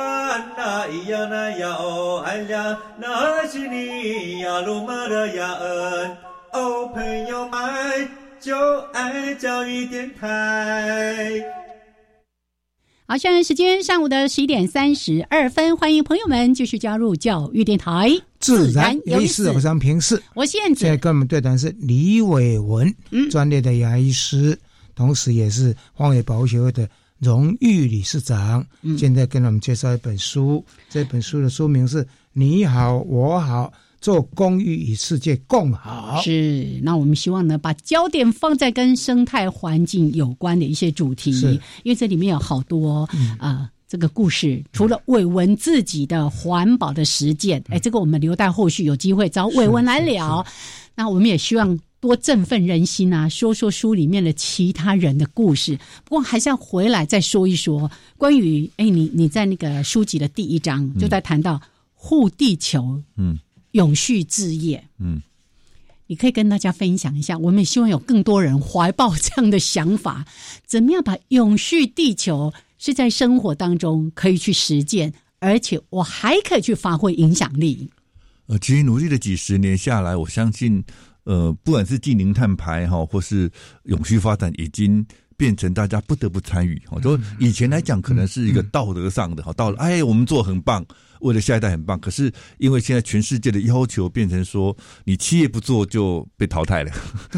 [0.57, 6.17] 那咿呀那呀哦哎呀，那是你呀鲁玛的呀恩
[6.51, 11.43] 哦，朋友们就爱教育电台。
[13.07, 20.19] 好，现在时间上午的十一点三十二分，欢迎朋友们继续加入教育电台，自然有意思，我是平视。
[20.33, 24.57] 我现在跟我们对谈是李伟文，嗯，专业的牙医师，
[24.95, 26.89] 同时也是荒野保护协会的
[27.19, 28.65] 荣誉理事长。
[28.97, 33.65] 现在跟我们介绍一本书，这本书的书名是《你好，我好》。
[34.05, 41.31] 做公益与世界共好是，那我们希望呢，把焦点放在跟生态环境有关的一些主题，
[41.81, 50.45] 因为这里面有好多啊，这个故事除了伟文自己的环保的实践，哎，这个我们留待后续有机会找伟文来聊。
[50.93, 55.75] 那我们也希望多振奋人心啊，说说书里面的其他人的故事。
[56.03, 57.89] 不过还是要回来再说一说
[58.19, 61.59] 关于哎，你你在那个书籍的第一章就在谈到
[61.95, 63.39] 护地球，嗯。
[63.75, 65.21] 永续置业，嗯，
[66.07, 67.37] 你可以跟大家分享一下。
[67.37, 70.25] 我们也希望有更多人怀抱这样的想法，
[70.65, 77.91] 怎么样把永续地球是在生活当中可以去实践，而且我还可以去发挥影响力。
[78.47, 80.81] 呃，其实努力了几十年下来，我相信，
[81.25, 83.51] 呃，不管是近零碳排哈，或是
[83.83, 85.05] 永续发展，已经。
[85.37, 90.81] 变成大家不得不参与，哈，就以前来讲，可能是一个道德上的，哈，到了，哎，我们做很棒，
[91.25, 91.99] 为了下一代很棒。
[91.99, 96.91] 可是因为现在全世界的要求变成说，你企业不做就被淘汰了，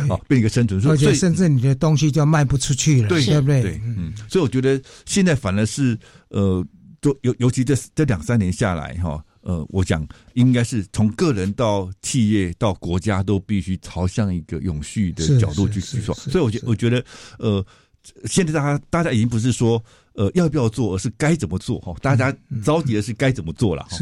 [0.10, 3.62] 啊， 变一个生存，而且甚至你的东西就卖不出去了，对不对？
[3.62, 5.98] 对，嗯，所以我觉得现在反而是，
[6.30, 6.64] 呃，
[7.02, 9.24] 就尤尤其这这两三年下来，哈。
[9.42, 17.02] 呃，我想应该是从个人到企业到国家都必须朝向一个永续的角度去去做，所以我觉我觉得，
[17.40, 17.66] 呃，
[18.26, 19.82] 现在大家大家已经不是说。
[20.18, 21.96] 呃，要不要做，而是该怎么做哈？
[22.02, 23.98] 大家着急的是该怎么做了哈。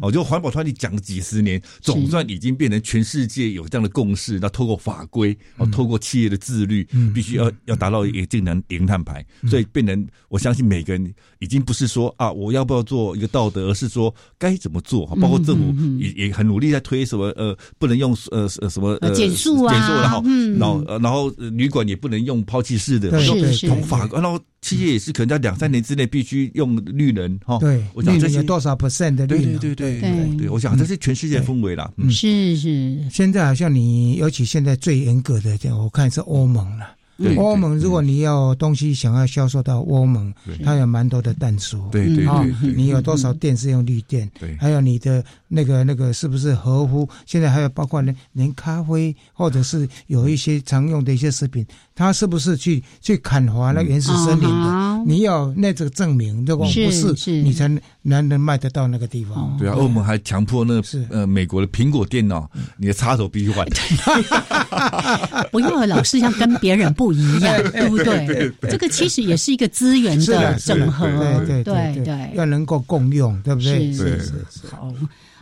[0.00, 4.38] 哦，就环保团体讲了几十年，总算已经变成全世界有这样的共识。
[4.40, 9.26] 那透过法规，哦，透过企业的自律，必须要要达到一个净能零碳排。
[9.50, 15.16] 所以变成，我相信每个人已经不是说啊，我要不要做一个道德，而是说该怎么做哈。
[15.20, 20.22] 包括政府也也很努力在推什么呃，不能用呃呃什么减速啊，减速然后
[20.58, 23.10] 然后然后旅馆也不能用抛弃式的，
[23.66, 24.40] 从法然后。
[24.64, 32.98] 企业也是可能在两三年之内必须用绿能哈，对，我想这些多少 percent 的绿能，对对对对对，我想这是全世界氛围了，是是。
[33.10, 36.96] 现在好像你，尤其现在最严格的，我看是欧盟了。
[37.36, 40.32] 欧盟，如果你要东西想要销售到欧盟，
[40.64, 41.88] 它有蛮多的弹书。
[41.92, 44.30] 对对对，你有多少电是用绿电？
[44.38, 47.08] 对，还有你的那个那个是不是合乎？
[47.24, 54.93] 现在还有包括连连咖啡，或者是有一些常用的一些食品，它是不是去去砍伐那原始森林的？
[55.06, 56.70] 你要那这个证明，如果不
[57.16, 57.68] 是，你才
[58.02, 59.56] 能能卖得到那个地方。
[59.58, 63.66] 对啊，欧盟还强迫那个呃美国的苹果电脑，你的插头必须换。
[65.52, 68.52] 不要老是像跟别人不一样， 对不对？
[68.70, 71.06] 这个其实也是一个资源的整合，
[71.46, 73.92] 对对对，要能够共用，对不对？
[73.92, 74.92] 是是是好，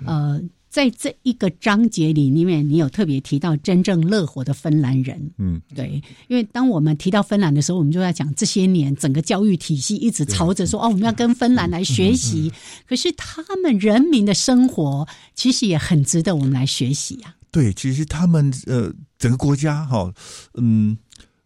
[0.06, 0.40] 呃。
[0.72, 12.50] 在这一个章节里里面，你有特别提到真正乐活的芬兰人，嗯，对，因为当我们提到芬兰的时候，我们就在讲这些年整个教育体系一直朝着说哦，我们要跟芬兰来学习，
[12.88, 17.34] 可是他们人民的生活其实也很值得我们来学习呀。
[17.50, 20.10] 对，其实他们呃，整个国家哈，
[20.54, 20.96] 嗯。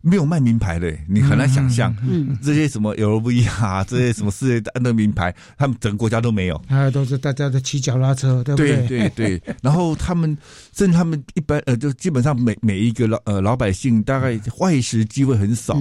[0.08, 1.92] 没有卖名牌的，你很难想象，
[2.40, 6.54] 这些什么 LV 啊，这些什么世界的名牌，他们整个国家都没有。
[6.68, 8.86] 啊都是大家的骑脚拉车，对不对？
[8.86, 9.42] 对对对。
[9.60, 10.38] 然后他们，
[10.72, 15.74] 甚至他们一般呃，就基本上每每一个老呃老百姓，大概外食机会很少，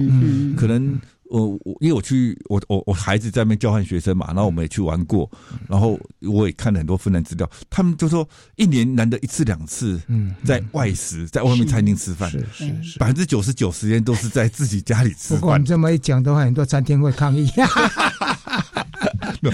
[0.56, 0.98] 可能。
[1.30, 5.30] 我我因为我去我我我孩子在那边交换学生嘛，然后我们也去玩过，
[5.68, 15.34] 然后我也看了很多芬兰资料，他们就说一年难得一次两次，嗯，在外食，在外面餐厅吃饭，是是，百分之九十九时间都是在自己家里吃。
[15.34, 17.48] 不管这么一讲的话，很多餐厅会抗议。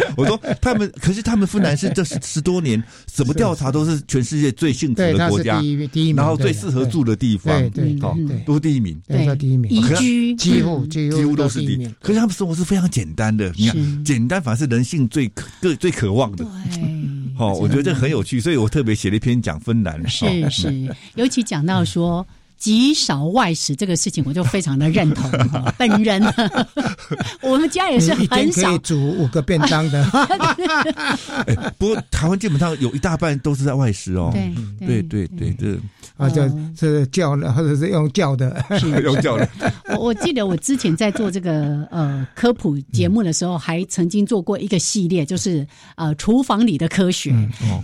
[0.16, 10.34] 我说他们，可是他们芬兰是这十十多年，什么调查都是全世界最幸福的国家，第一第一名，然后最适合住的地方，对对，都是第一名，对，第一名，宜居。
[10.36, 11.94] 几乎几乎都是第一名。
[12.00, 16.44] 可是他们生活是非常简单的，你看，简单反而是人性最 最最渴望的。
[17.36, 22.26] 好，我觉得这很有趣，所以我特别写了一篇讲芬兰，是是，尤其讲到说。
[22.62, 25.28] 极少外食这个事情，我就非常的认同。
[25.76, 26.22] 本人，
[27.42, 30.04] 我们家也是很少煮五个便当的。
[31.76, 34.30] 不过台湾基本上有一大半都是在外食哦。
[34.78, 35.76] 对对对对，这
[36.22, 38.64] 啊，就是叫的，或者是用叫的，
[39.02, 39.48] 用叫的。
[39.88, 47.34] 我我记得我之前在做这个呃科普节目的时候，还曾经做过一个系列，就是呃厨房里的科学。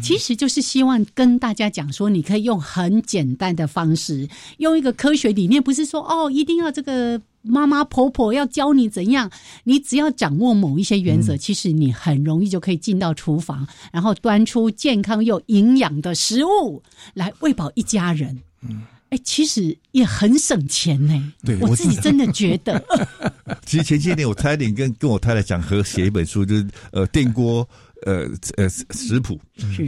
[0.01, 4.68] 其实就是希望跟大家讲说，你可以用很简单的方式用。
[4.68, 9.30] 用一个科学理念，不是说哦，一定要这个妈妈婆婆要教你怎样，
[9.64, 16.82] 你只要掌握某一些原则，其实你很容易就可以进到厨房，然后端出健康又营养的食物
[17.14, 18.38] 来喂饱一家人。
[18.62, 21.32] 嗯，哎，其实也很省钱呢。
[21.44, 22.84] 对我自己真的觉得。
[23.64, 27.66] 其实前些年我差点跟跟我太太讲和写一本书，就是呃电锅。
[28.06, 29.38] 呃呃，食谱，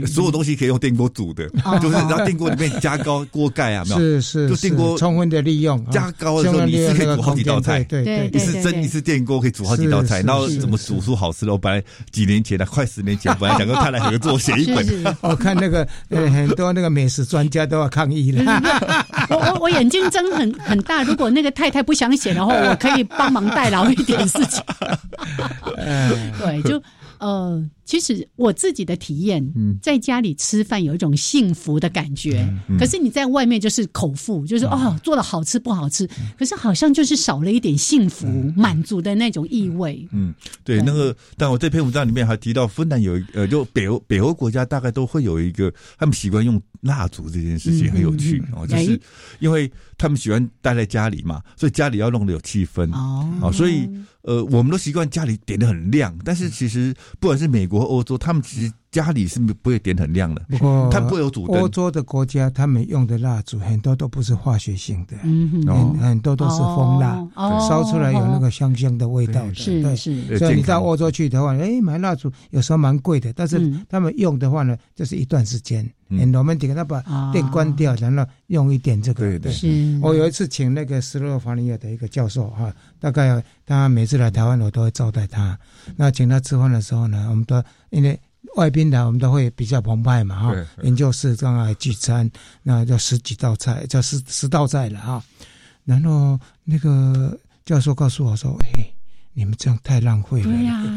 [0.06, 1.48] 所有东西可以用电锅煮的，
[1.80, 3.98] 就是然后电锅里面加高锅盖啊，没有？
[3.98, 11.52] 是是，就电锅充分的利用，加高的时候你是可以煮好几道菜，对对，一次蒸一次电锅可以煮好几道菜，然后怎么煮出好吃的？
[11.52, 14.86] 我本来几年前的，快十年前，本来想跟 太太合作写一本，
[15.22, 18.42] 我看那个呃很多那个美食专家都要抗议了。
[19.30, 24.60] 我我我眼睛睁很很大，如果那个太太不想写的话，我可以帮忙代劳一点事情。
[26.40, 26.82] 对，就。
[27.20, 29.44] 呃，其实我自己的体验，
[29.82, 32.48] 在家里吃饭有一种幸福的感觉，
[32.78, 40.06] 可是你在外面就是口腹，就是哦，做的好吃不好吃，可是好像就是少了一点幸福满足的那种意味。
[40.12, 49.00] 嗯，对，那个，但我这篇文章里面还提到，芬兰有呃，就北欧北欧国家大概都会有一个，他们习惯用蜡烛这件事情很有趣哦，就是
[49.40, 53.88] 因为他们喜欢待在家里嘛，所以家里要弄得有气氛哦，所以。
[54.22, 60.44] 呃，我们都习惯家里点的很亮，但是其实不管是美国、和欧洲，他们其实家里是不会点很亮的。
[60.48, 61.60] 不过，它不会有主灯。
[61.60, 67.24] 欧洲的国家，他们用的蜡烛很多都不是化学性的，很很多都是蜂蜡，
[67.68, 69.54] 烧出来有那个香香的味道的。
[69.54, 70.38] 是是。
[70.38, 75.88] 所以你到欧洲去的话，哎，买蜡烛有时候蛮贵的，但是他们用的话呢，就是一段时间。
[76.12, 77.00] 嗯，我们点他把
[77.32, 79.20] 电关掉，然后用一点这个。
[79.20, 79.52] 对对。
[79.52, 79.96] 是。
[80.02, 85.56] 我有一次请那个斯洛伐尼亚的一个教授哈，大概他每次来台湾，我都会招待他。
[85.94, 88.18] 那请他吃饭的时候呢，我们都因为
[88.56, 90.54] 外宾来，我们都会比较澎湃嘛哈。
[90.82, 92.30] 研究室刚好聚餐，
[92.62, 95.22] 那就十几道菜，就十十道菜了哈。
[95.84, 98.86] 然后那个教授告诉我说：“哎。”
[99.32, 100.50] 你们这样太浪费了，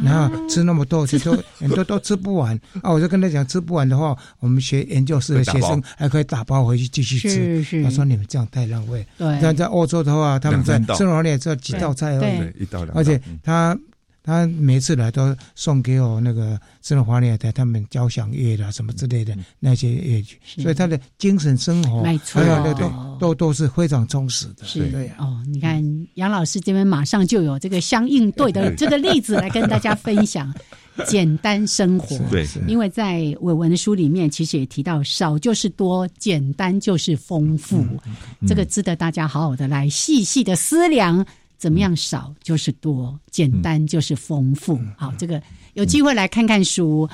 [0.04, 2.92] 然后吃那么多，其实很多 都吃不完啊！
[2.92, 7.84] 我就跟他讲，吃不完的话，我们学研究室的学生还可以打包回去继续吃。
[7.84, 9.06] 他说你们这样太浪费。
[9.20, 13.78] 对，但在欧洲的话，他们在生活里这几道菜而已，一道两道，而且他。
[14.24, 24.66] 他每次来都送给我那个圣罗华尼亚的他们交响乐啦什么之类的那些乐曲，所以他的精神生活还有那都都都是非常充实的。
[24.66, 24.90] 是。
[24.90, 30.54] 对哦，你看杨老师这边马上就有这个相应对的这个例子来跟大家分享
[31.06, 32.18] 简单生活。
[32.30, 37.86] 对，因为在伟文的书里面其实也提到少就是多，简单就是丰富，
[38.48, 41.26] 这个值得大家好好的来细细的思量。
[41.64, 44.78] 怎么样少就是多，简单就是丰富。
[44.98, 45.42] 好，这个
[45.76, 47.10] 有机会来看看书。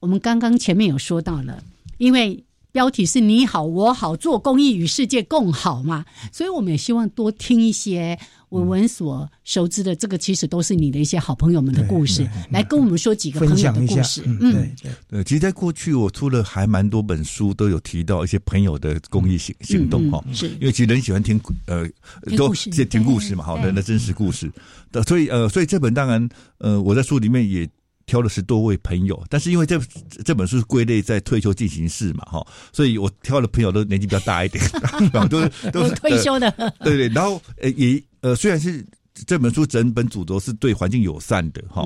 [0.00, 1.62] 我们刚刚前面有说到了，
[1.98, 2.42] 因为。
[2.72, 8.18] 标题是你好，我好，做公益与世界共好嘛，所以我们也希望多听一些
[8.48, 14.22] 文文所熟知的，这个其实都是你的一些好朋友们的故事，来跟我们说几个朋友的故事。
[14.24, 15.24] 嗯，对对。
[15.24, 20.24] 其实，在过去我出了还蛮多本书，都有提到一些朋友的公益行行动哈。
[20.32, 21.86] 是，因为其实人喜欢听呃，
[22.38, 24.50] 都听故事嘛，好人的真实故事。
[24.90, 27.68] 的，所以呃，所以这本当然呃，我在书里面也。
[28.12, 29.80] 挑了十多位朋友，但是因为这
[30.22, 34.62] 这本书是归类在退休进行式嘛，哈，所以我挑的朋友都年纪比较大一点，
[35.30, 36.50] 都是都是退休的，
[36.80, 37.08] 对对。
[37.08, 38.84] 然后呃也呃虽然是
[39.26, 41.84] 这本书整本主轴是对环境友善的哈，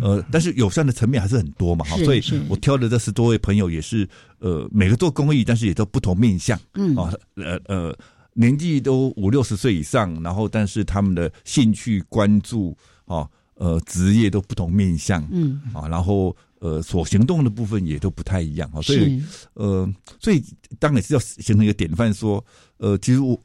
[0.00, 4.08] 呃，但是友善的层面还是很多嘛，哈，所以我挑的这十多位朋友也是
[4.38, 7.94] 呃每个做公益，但是也都不同面向，嗯啊呃呃
[8.32, 13.28] 年纪都五六十岁以上，然后但是他们的兴趣关注啊。
[13.58, 19.22] 呃，职业都不同面向，嗯啊，然后呃，所行动的部分也都不太一样啊，所以
[19.54, 19.88] 呃，
[20.18, 20.42] 所以
[20.78, 22.44] 当然是要形成一个典范，说
[22.78, 23.38] 呃，其实我。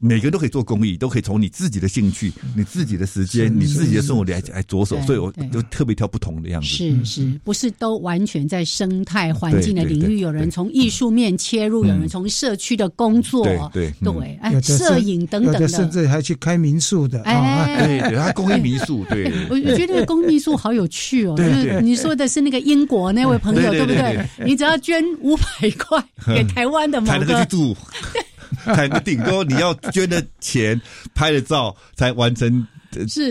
[0.00, 6.66] 每个人都可以做公益，都可以从你自己的兴趣、你自己的时间、你自己的生活来来着手，所以我就特别挑不同的样子。
[6.66, 10.18] 是是，不是都完全在生态环境的领域？
[10.18, 17.22] 有人从艺术面切入，有人从社区的工作，对对，哎，摄影等等的，甚至还去开民宿的。
[17.22, 19.30] 哎，对对，他公益民宿， 对。
[19.48, 21.36] 我我觉得那个公益民宿好有趣哦。
[21.36, 24.26] 就是你说的是那个英国那位朋友，对不对？
[24.44, 26.04] 你只要捐五百块
[26.34, 27.46] 给台湾的某个。
[28.76, 30.80] 才能顶多你要捐的钱、
[31.14, 32.66] 拍的照才完成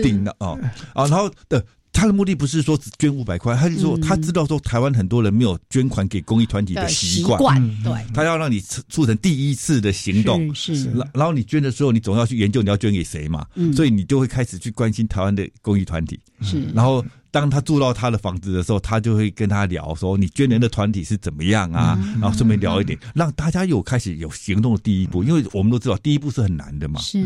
[0.02, 0.58] 顶的哦。
[0.94, 17.04] 啊，然后的他的目的不是说只捐五百块，他就说他知道说台湾很多人没有捐款给公益团体的习惯，对，他要让你促成第一次的行动，是，然后你捐的时候，你总要去研究你要捐给谁嘛，所以你就会开始去关心台湾的公益团体，是，然后。
[17.30, 25.22] 当他住到他的房子的时候，他就会跟他聊说：“你捐人的团体是怎么样啊？”然后顺便聊一点，让大家有开始有行动的第一步。
[25.22, 27.00] 因为我们都知道，第一步是很难的嘛。
[27.00, 27.18] 是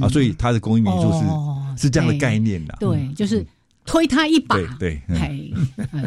[0.00, 2.76] 啊，所以他的公益民宿是是这样的概念的。
[2.80, 3.46] 对，就是。
[3.86, 5.52] 推他一把，对，嘿，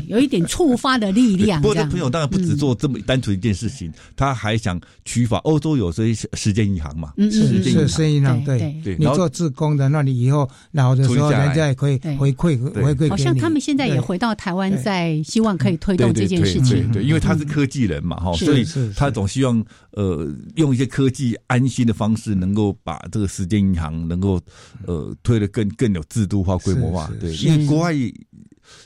[0.08, 1.62] 有一点触发的力量。
[1.62, 5.38] 不过，这朋友当然不只做这么单纯一件事情，他还想取法。
[5.40, 7.14] 欧洲有这些时间银行嘛？
[7.18, 7.32] 嗯嗯，
[7.64, 8.98] 是是银行，对对。
[9.00, 13.10] 你做自工的，那你以后老的时候，人家也可以回馈回馈。
[13.10, 16.92] 好像他们现在也回到台湾，在希望可以推动这件事情。
[16.92, 18.66] 对，因为他是科技人嘛，哈，所以
[18.96, 19.64] 他总希望
[20.00, 24.40] 呃用一些科技安心的方式，能够把这个时间银行能够
[24.88, 27.12] 呃推得更更有制度化、规模化。
[27.20, 27.66] 对，因为。
[27.70, 27.94] 国外，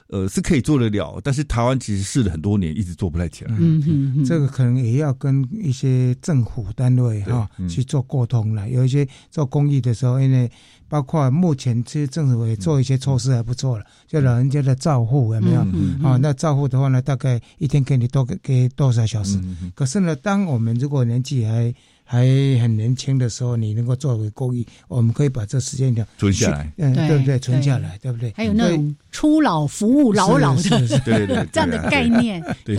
[0.07, 3.55] 呃，是可以做得了，但是台湾其实试了很多年，一直做不太起来。
[3.59, 3.83] 嗯
[4.15, 8.69] 嗯，这个可能也要跟一些政府单位哈去做沟通了。
[8.69, 10.49] 有一些做公益的时候，因为
[10.93, 15.61] 包括目前其实政府也做一些措施还不错了，就老人家的照护有没有？
[16.07, 19.39] 啊，那照护的话呢，大概一天给你多给多少小时？
[19.73, 21.73] 可是呢，当我们如果年纪还
[22.03, 22.19] 还
[22.61, 27.39] 很年轻的时候，你能够作为公益，我们可以把这时间条存下来，嗯，对不对？
[27.39, 28.31] 存下来，对不对？
[28.35, 32.77] 还有那种初老服务老老的，对对这样的概念， 对。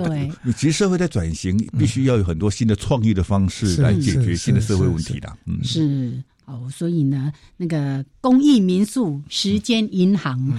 [0.53, 5.37] 其实社会在转型，必须要有很多新的创意的方式来解决新的社会问题的。
[5.47, 10.53] 嗯，是哦，所以呢，那个公益民宿时间银行。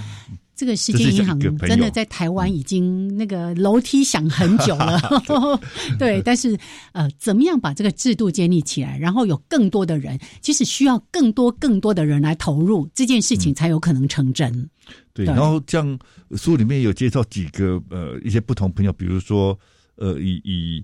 [0.57, 5.01] 这个时间银行真的在台湾已经那个楼梯响很久了，
[5.99, 6.21] 对。
[6.21, 6.57] 但是
[6.93, 14.69] 呃，怎么样把这个制度建立起来，然后有更多的人，其实需要更多更多的人来投入这件事情，才有可能成真。
[15.13, 15.25] 对。
[15.25, 15.99] 然后像
[16.37, 19.59] 书里面有介绍几个呃一些不同朋友，比如说
[19.97, 20.81] 呃以以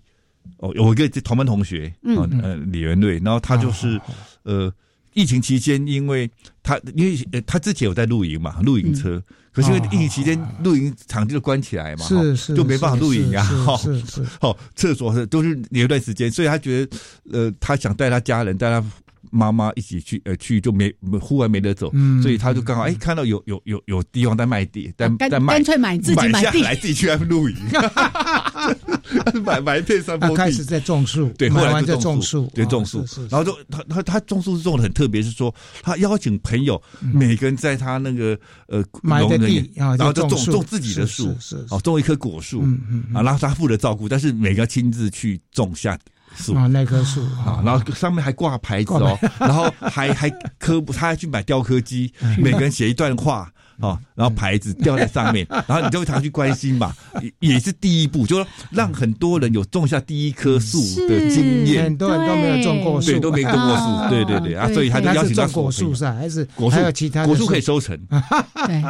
[0.57, 3.97] 哦有一个同班同学，嗯呃李元瑞，然后他就是
[4.43, 4.69] 呃。
[5.13, 6.29] 疫情期间，因为
[6.63, 16.97] 他因为呃他之前有在露营嘛，露营车，可是因为疫情期间露营场地都关起来嘛，是是就没办法露营啊，哈，是是，好厕所是都是有一段时间，所以他觉得
[17.31, 18.85] 呃他想带他家人带他。
[19.29, 21.91] 妈妈一起去，呃，去就没户外没得走，
[22.21, 27.55] 所以他就刚好哎看到有有有有地方在卖地，在在卖，干脆买自己买下来自己去露营，
[29.45, 42.61] 买买一片山坡地，开始在种树，对，后来就种树，对，种树，然后就他他他种树是种的很特别，是说他邀请朋友，每个人在他那个呃买的地，然后就种种自己的树，是哦，种一棵果树，
[43.13, 45.97] 啊，然后他负责照顾，但是每个亲自去种下。
[46.35, 46.55] 树。
[46.55, 50.29] 啊，那棵树啊，然后上面还挂牌子哦， 然后还还
[50.59, 56.93] 刻，他还去买雕刻机，每个人写一段话啊，然后牌子吊在上面， 然后你就会常去关心嘛，
[57.39, 61.83] 也是第一步，就说让很多人有种下第一棵树的经验。
[61.83, 67.97] 很多人都没有种过树，对，都没种过树，对对对啊，所以他就邀请他果树上，还是果树还有其他果树可以收成，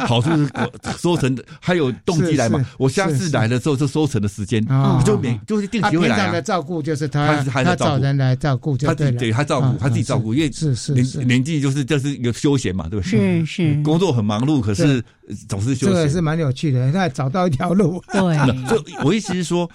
[0.06, 2.64] 好处是果收成的还有动机来嘛。
[2.78, 4.64] 我下次来的时候是收成的时间，
[5.04, 6.32] 就每就是定期会来啊。
[6.32, 13.44] 的照顾就是他他找人来照顾，他自己对他照顾他自己照顾，因为是是年年纪就是就是一个休闲嘛，对不对？
[13.44, 15.02] 是是，工作很忙碌，可是
[15.48, 16.90] 总是休闲，这个是蛮有趣的。
[16.92, 18.20] 那找到一条路，对。
[18.68, 19.68] 就我意思是说，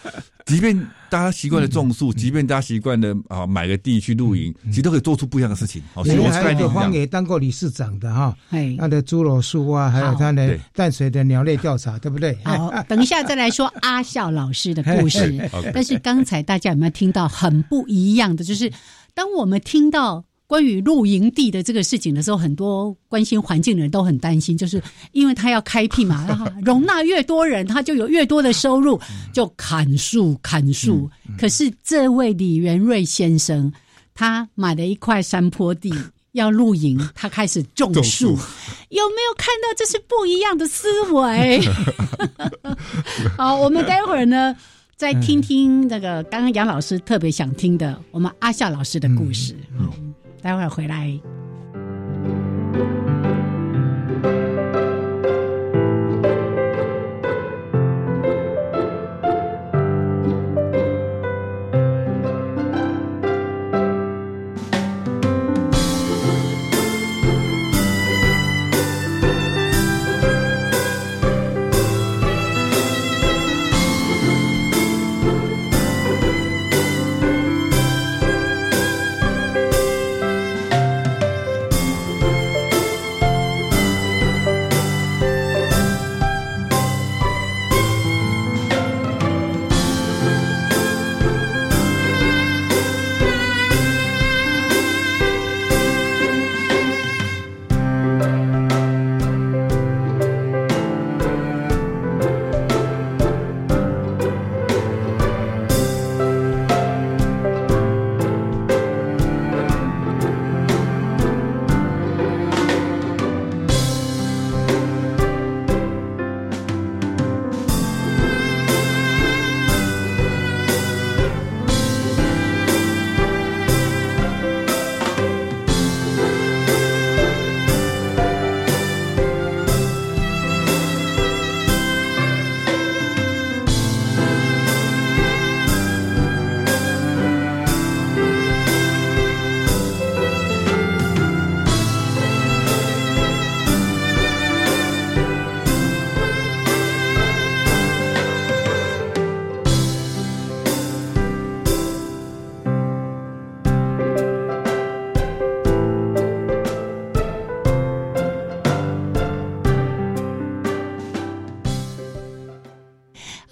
[0.46, 0.78] 即便
[1.10, 5.82] 大家习惯了种树，即便大家习惯了啊买个地去露营，其实都可以做出不一样的事情。
[5.94, 8.36] 好，我还有荒野当过理事长的哈，
[8.78, 12.38] 他的侏罗树啊，还有他的淡水的鸟类调查，对不对？
[12.44, 15.50] 好，等一下再来说阿笑老师的故事。
[15.74, 18.44] 但是刚才大家有没有听到很不一样的？
[18.44, 18.72] 就是
[19.14, 20.27] 当我们听到。
[20.48, 24.82] 关于露营地的这个事情的时候，很多关心环境的人都很担心，就是
[25.12, 26.26] 因为他要开辟嘛，
[26.64, 28.98] 容纳越多人，他就有越多的收入，
[29.34, 31.10] 就砍树砍树。
[31.38, 33.72] 可是这位李元瑞先生，
[34.16, 35.94] 他买了一块山坡地
[36.32, 38.30] 要露营，他开始种树，
[38.88, 41.62] 有没有看到这是不一样的思维？
[43.36, 44.56] 好，我们待会儿呢，
[44.96, 49.54] 再听听那个刚刚杨老师特别想听的，我们阿夏老师的故事。
[50.42, 51.20] 待会儿回来。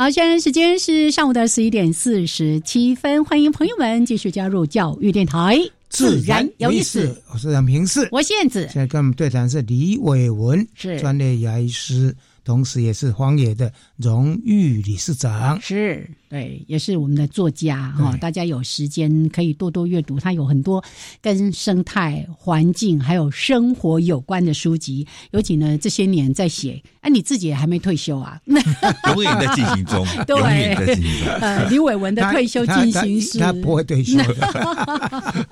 [0.06, 6.48] 好，现在时间是上午的十一点四十七分，欢迎朋友们继续加入教育电台，自然。
[6.58, 7.22] 有意思。
[7.34, 8.62] 我是杨平世，我燕子。
[8.72, 16.10] 现在跟我们对谈是李伟文，是专业牙医师，同时也是荒野的荣誉理事长，是。
[16.28, 20.84] 对，也是我们的作家哈，大家有时间可以多多阅读，他有很多
[21.22, 25.08] 跟生态环境还有生活有关的书籍。
[25.32, 28.38] 尤其呢，这些年在写，哎，你自己也还没退休啊？
[28.48, 31.34] 永远在进行中， 对，永远在进行中。
[31.40, 35.46] 呃，李伟文的退休进行时，他不会退休的。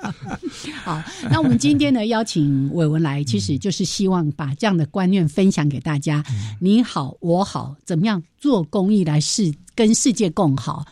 [0.94, 6.24] 好，那我们今天呢，邀请伟文来，其实就是希望把这样的观念分享给大家。
[6.60, 9.52] 你好，我好，怎么样做公益来世？
[9.76, 10.86] 跟世界共好，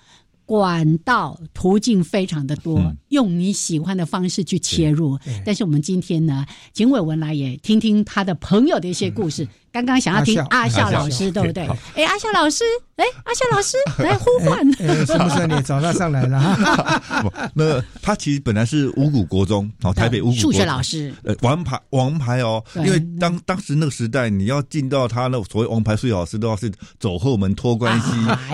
[0.45, 5.17] 管道途径非常的多，用你喜欢的方式去切入。
[5.45, 9.47] 但是我们今天呢，景伟文来也听听他的朋友的一些故事。
[9.73, 10.91] 刚刚想要听阿笑。
[10.91, 11.63] 老师，对不对？
[11.95, 12.65] 哎，阿笑老师，
[12.97, 14.59] 哎，阿笑老师 来呼唤，
[15.05, 15.61] 是不是你？
[15.61, 17.01] 找他上来了？
[17.55, 22.61] 那他其实本来是五谷国中，哦，台北五谷数学老师，呃，王牌王牌哦。
[22.75, 26.69] 因为当当时那个时代，你要进到他那所谓王牌数学老师，都要是
[26.99, 28.07] 走后门托关系，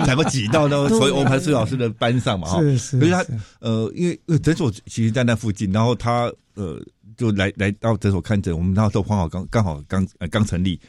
[0.06, 2.48] 才会挤到那所谓王牌数学老师的班上嘛。
[2.48, 3.10] 哈，是是。
[3.10, 3.24] 他
[3.60, 6.80] 呃，因为诊所其实在那附近，然后他呃
[7.16, 8.56] 就来来到诊所看诊。
[8.56, 10.80] 我们那时候刚好刚刚好刚刚成立。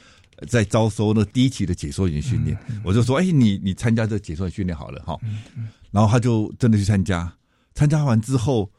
[0.48, 5.20] 在招收那第一期的解说员训练，我就说：“哎，你你参加这解说员训练好了哈。”
[5.92, 7.30] 然后他就真的去参加，
[7.76, 8.72] 参加完之后，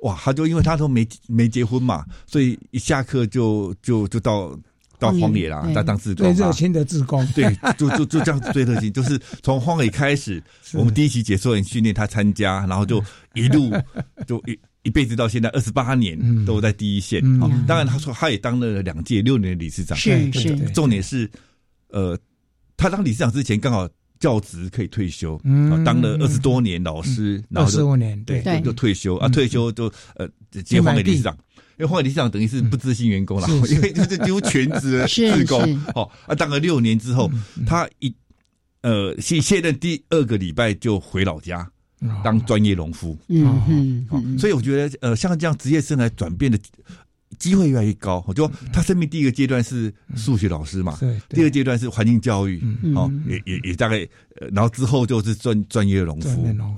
[0.00, 4.54] 哇，他就因为他都没没结婚嘛，所以一下课就就就到
[5.00, 7.44] 到荒野啦，他当志工，最热心的志工，对，
[7.76, 10.40] 就就就这样最热心， 就是从荒野开始，
[10.74, 13.02] 我们第一期解说员训练他参加，然后就
[13.34, 13.72] 一路
[14.28, 17.24] 就一一辈子到现在二十八年都在第一线。
[17.42, 21.28] 啊，当然他说他也当了两届六年的理事长，是是，重点是
[21.88, 22.16] 呃，
[22.76, 23.88] 他当理事长之前刚好。
[24.20, 25.36] 教职可以退休，
[25.70, 28.42] 啊当了二十多年老师，然后十五年对。
[28.60, 30.28] 就退休啊，退休就呃
[30.62, 31.34] 接换给理事长，
[31.80, 35.58] 因为换给理事长等于是不执行员工 了，因为就是几乎全职的职工，
[35.94, 37.30] 哦啊，当了六年之后，
[37.66, 38.14] 他一
[38.82, 41.66] 呃卸卸任第二个礼拜就回老家
[42.22, 46.58] 当专业农夫，嗯嗯，所以我觉得呃像这样职业生涯转变的。
[47.38, 52.60] 机会越来越高，就他生命第一个阶段是数学老师嘛，第二个阶段是环境教育，
[52.94, 54.06] 哦，也也也大概，
[54.52, 56.28] 然后之后就是专专业农夫，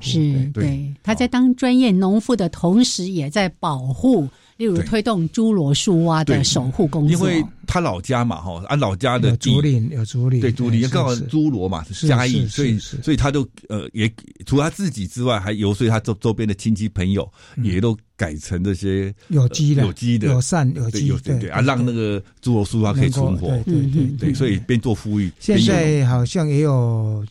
[0.00, 4.28] 是对，他在当专业农夫的同时，也在保护。
[4.56, 14.12] 例如推动侏罗树蛙的守护工作，因为他老家嘛，哈，按老家的竹林有竹林，对竹林刚好侏罗嘛是嘉义，所以所以他就呃也
[14.46, 17.28] 除了他自己之外，还游说他周周边的亲戚朋友，
[17.62, 25.32] 也都改成这些有机的、有机的、有善有机，对对啊，让那个侏罗树蛙可以存活，对对对，所以变做富裕。
[25.40, 27.24] 现在好像也有。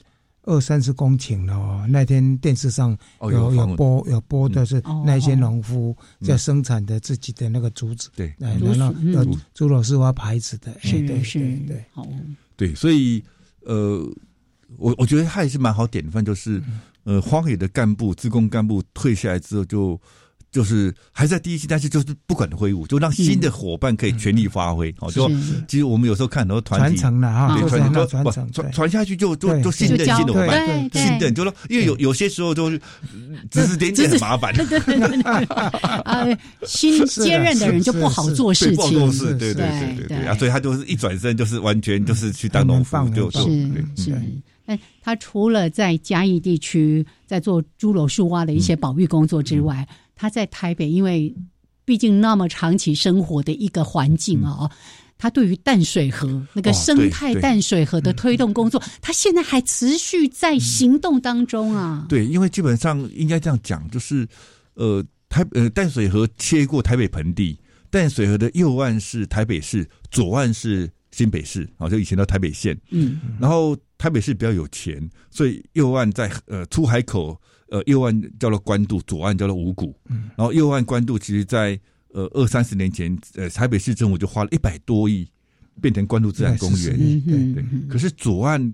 [0.44, 12.08] 二三十公顷了哦，那天电视上有有播有播的是那些农夫在生产的自己的那个竹子，对，然后有朱老师挖牌子的，是的是，对，好，
[12.56, 13.24] 对，所以
[13.66, 14.04] 呃，
[14.78, 16.62] 我我觉得他也是蛮好典范，就是
[17.04, 19.94] 呃，荒野的干部、自工干部退下来之后就。
[19.96, 20.02] 就
[20.66, 24.94] 是还在第一期，但是就是不管挥舞，就让新的伙伴可以全力发挥。
[25.00, 25.30] 哦，就
[25.66, 32.78] 其实我们有时候看很多团体传承了哈，传承传传传下去就就就信任新的伙伴，信任就说，因为有有些时候就是
[33.50, 34.54] 指指点点很麻烦。
[36.04, 36.28] 啊，
[36.64, 43.40] 新接任的人就不好做事情，不好做事，对对对对对啊，所以他就是一转身就是完全就是去当农夫，就是
[43.96, 44.14] 是。
[44.64, 49.86] 那他除了在嘉义地区在做侏罗树蛙的一些保育工作之外，
[50.22, 51.36] 他在台北，因为
[51.84, 54.70] 毕竟那么长期生活的一个环境啊，
[55.18, 62.06] 他对于淡水河那个生态淡水河的推动工作，他现在还持续在行动当中啊。
[62.08, 64.28] 对，因为基本上应该这样讲，就是
[64.76, 67.60] 呃台呃淡水河切过台北盆地，
[67.90, 72.80] 淡水河的右岸是台北市，左岸是新北市啊，就以前的台北县。
[72.92, 75.02] 嗯，然后台北市比较有钱，
[75.32, 77.36] 所以右岸在呃出海口。
[77.72, 79.98] 呃，右岸叫做官渡，左岸叫做五股。
[80.10, 85.26] 嗯，然后右岸官渡，其实在呃二三十年前，呃台北市政府就花了一百多亿，
[85.80, 86.98] 变成官渡自然公园。
[87.26, 87.64] 对对。
[87.88, 88.74] 可是左岸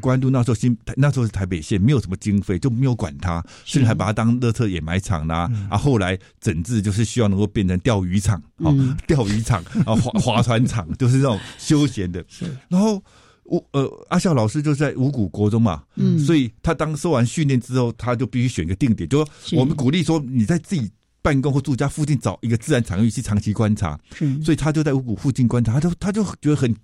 [0.00, 5.46] 官渡那时候新那时候是台北县，没有什么经费，就没有管它，甚至还把它当乐特掩埋场啦。
[5.68, 8.74] 啊，后来整治就是希望能够变成钓鱼场，哦，
[9.06, 12.24] 钓鱼场啊，划划船场，就是那种休闲的。
[12.32, 13.04] 是，然后。
[13.48, 20.90] 我呃，阿笑老师就在五谷国中嘛，嗯，所以他当受完训练之后，他就必须选一个定点，就说我们鼓励说你在自己
[21.22, 26.74] 办公或住家附近找一个自然场域去长期观察，嗯，所以他就在五谷附近观察，他就他就觉得很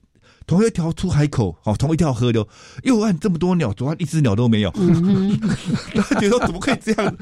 [0.46, 2.46] 同一条出海口，好，同一条河流，
[2.82, 4.70] 右岸这么多鸟，左岸一只鸟都没有，
[5.94, 7.16] 他觉得怎么可以这样？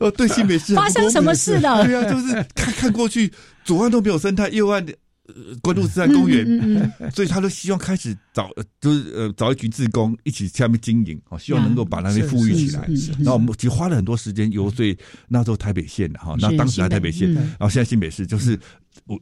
[0.00, 1.84] 呃，对新北市发生什么事了？
[1.84, 3.30] 对啊，就是看看过去，
[3.64, 4.94] 左岸都没有生态，右岸的。
[5.28, 8.48] 呃关渡自然公园，所以他都希望开始找，
[8.80, 12.88] 就是呃找一群志工一起下面经营，哦，希望能够把那边富裕起来。
[13.18, 18.56] 然后我们其实花了很多时间游说那时候台北县的哈，那当时还台北县，然后现在新北市就是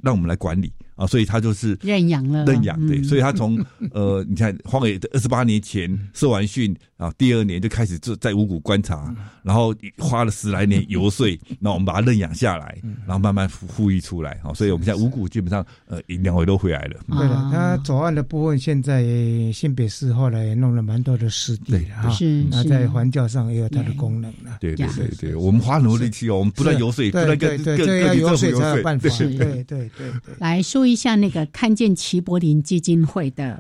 [0.03, 0.71] 让我们来管理。
[0.97, 3.63] 啊，所以他就是认养了，认养对，所以他从
[3.93, 11.27] 呃，你看荒野二十八年前受完训啊，第二年就开始就在五谷观察，然后花了十来年游说，
[11.61, 16.99] 那我们把它认养下来，然后慢慢富富裕出来啊，所以我们现在五谷基本上呃两回都回来了。
[17.09, 19.03] 对了，他左岸的部分现在
[19.53, 24.57] 新北市后来也弄了蛮多的湿地哈，是那在环教上也有它的功能了。
[24.61, 29.09] 对对对对，我们花很多力气哦，我们不断游说，不断跟各各要游说才有办法。
[29.19, 30.87] 对对对对，来说。
[30.87, 33.59] 一下那个看见齐柏林基金会的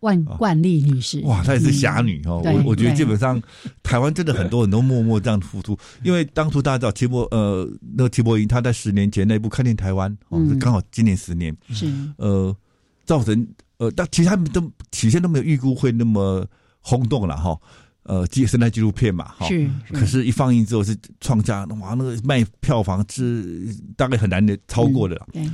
[0.00, 2.40] 万冠丽女士，哇，她也是侠女哦。
[2.42, 3.40] 我我觉得基本上
[3.82, 12.56] 台湾真的很多人都默默这样付出，因为当初大家知道齐柏呃，那个齐柏林他在十年前那部看见台湾哦，刚好今年十年是呃
[13.04, 13.46] 造成
[13.82, 16.46] 呃，但其实他们都起先都没有预估会那么
[16.80, 17.58] 轰动了哈。
[18.04, 25.20] 呃，纪生态纪录片嘛，哈，是，可是，一放映之后是创下哇，那个卖票房是大概很难的超过的。
[25.32, 25.50] 对。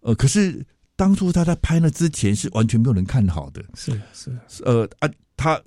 [0.00, 0.64] 呃，可是
[0.96, 5.60] 当初他在拍那之前是完全没有人看好的，是是，呃啊，他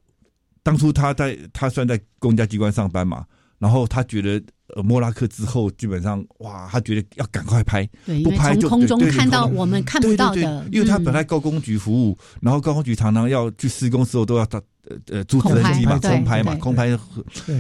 [0.62, 3.26] 当初他在他算在公家机关上班嘛，
[3.58, 4.40] 然后他觉得
[4.82, 16.98] 莫拉克之后，基本上哇，他觉得要赶快拍，对，不拍就空中看到我们看不到的，因为他本来高工局服务，然后高工局常常要去施工时候都要到呃呃租直升机嘛，空拍嘛，空拍，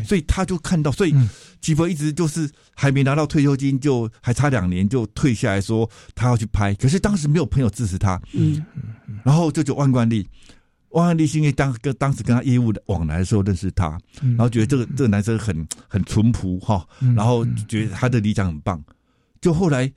[0.05, 1.13] 所以他就看到，所以
[1.61, 8.65] 吉佛一直就是还没拿到退休金，就还差两年就退下来说他要去拍，可是当时没有朋友支持他，嗯，
[9.23, 10.27] 然后就就万贯利。
[10.93, 18.83] 万万利是因为当跟当时跟他业务的往来的时候认识他，然后觉得这个这个男生很很淳朴哈，然后觉得他的理想很棒，
[19.41, 19.93] 就后来募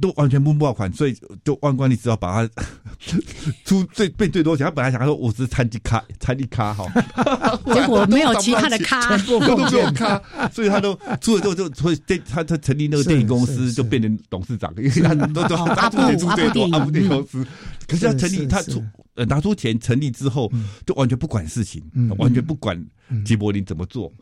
[0.00, 1.14] 都完全募不到款，所以
[1.44, 2.62] 就万贯你只好把他
[3.64, 4.64] 出最变最多钱。
[4.64, 6.86] 他本来想说我是参机卡参机卡哈，
[7.74, 10.20] 结果没有其他的卡，都没有卡，
[10.50, 17.46] 所以他都出了之后就所以电他他成立那个电影公司就变成董事长，因为他都都他出钱出最多阿布电影公司，
[17.86, 18.82] 可是他成立他出。
[19.16, 20.50] 呃，拿出钱成立之后，
[20.84, 21.82] 就完全不管事情，
[22.18, 22.82] 完全不管
[23.24, 24.12] 吉柏林怎么做，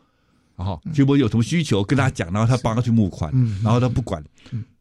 [0.55, 3.29] 然后吉柏有什么需求跟他讲，然后他帮他去募款，
[3.63, 4.23] 然后他不管。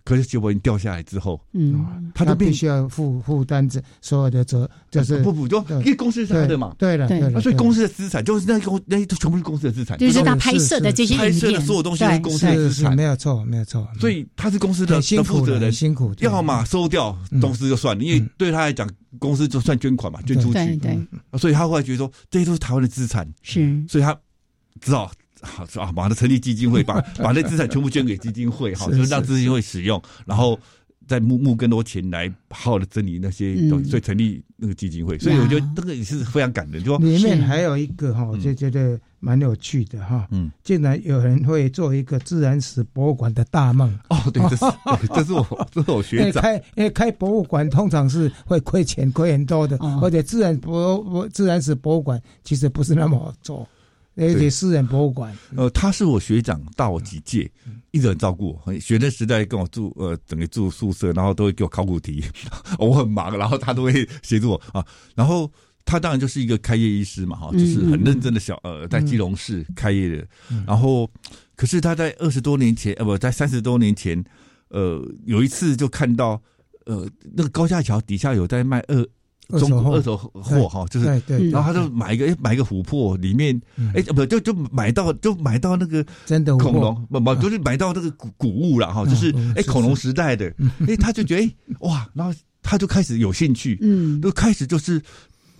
[0.04, 7.20] 可是结果你掉下来之后，嗯，他就必须要负负担这所有的责，就是不不就因为公司是他的嘛，对了，对。
[7.20, 13.88] 了，所以公司的资产就是那公那些全部是公司的资产，就是他拍摄的这些拍摄的所有东西是公司的资产，没有错，没有错。
[13.98, 18.88] 所以他是公司的负责人，辛苦，要么收掉公司就算了，因为对他来讲。
[19.20, 20.98] 公司就算捐款嘛，捐出去，对，
[21.38, 24.14] 所以他后来觉得说这些都是台湾的资产，是，所以他
[24.80, 25.08] 只好
[25.44, 30.58] 好 啊，马上成立基金会，把 把那资产全部捐给基金会，好，就是让基金会使用，然后
[31.06, 35.18] 再募募更多钱来好好的整理那些东西，所以成立那个基金会。
[35.18, 38.98] 所以我觉得这个也是非常感人，就说里面还有一个哈，我就觉得。
[39.24, 44.66] 蛮有趣的哈，嗯，竟然有人会做一个自然史博物馆的大梦哦，对，这是
[45.14, 46.42] 这是我这是我学长。
[46.42, 53.66] 开因为开博物馆通常是会亏钱亏很多的，而且自然博博自然史博物馆其实不是那么好做，
[54.16, 55.36] 而且私人博物馆。
[55.56, 57.50] 呃，他是我学长，大我几届，
[57.90, 58.72] 一直很照顾我。
[58.78, 62.24] 学生时代跟我住呃，整个住宿舍，然后都会给我考古题，
[62.78, 64.84] 我很忙，然后他都会协助我啊，
[65.14, 65.50] 然后。
[65.86, 70.26] 他当然就是一个开业医师嘛，哈，就是很认真的小呃，在基隆市开业的。
[70.66, 71.06] 然后，
[71.56, 74.24] 可是他在二十多年前，呃，不在三十多年前，
[74.68, 76.40] 呃，有一次就看到，
[76.86, 79.06] 呃，那个高架桥底下有在卖二
[79.58, 81.06] 中国二手货，哈，就是，
[81.50, 83.60] 然后他就买一个，哎，买一个琥珀，里面，
[83.94, 90.46] 哎，不就就买到就买到那个真的恐龙，不不，就是买到那个古古物了，哈，就是哎，恐龙时代的，
[90.88, 92.32] 哎，他就觉得，哎，哇，然后
[92.62, 95.00] 他就开始有兴趣，嗯，就开始就是。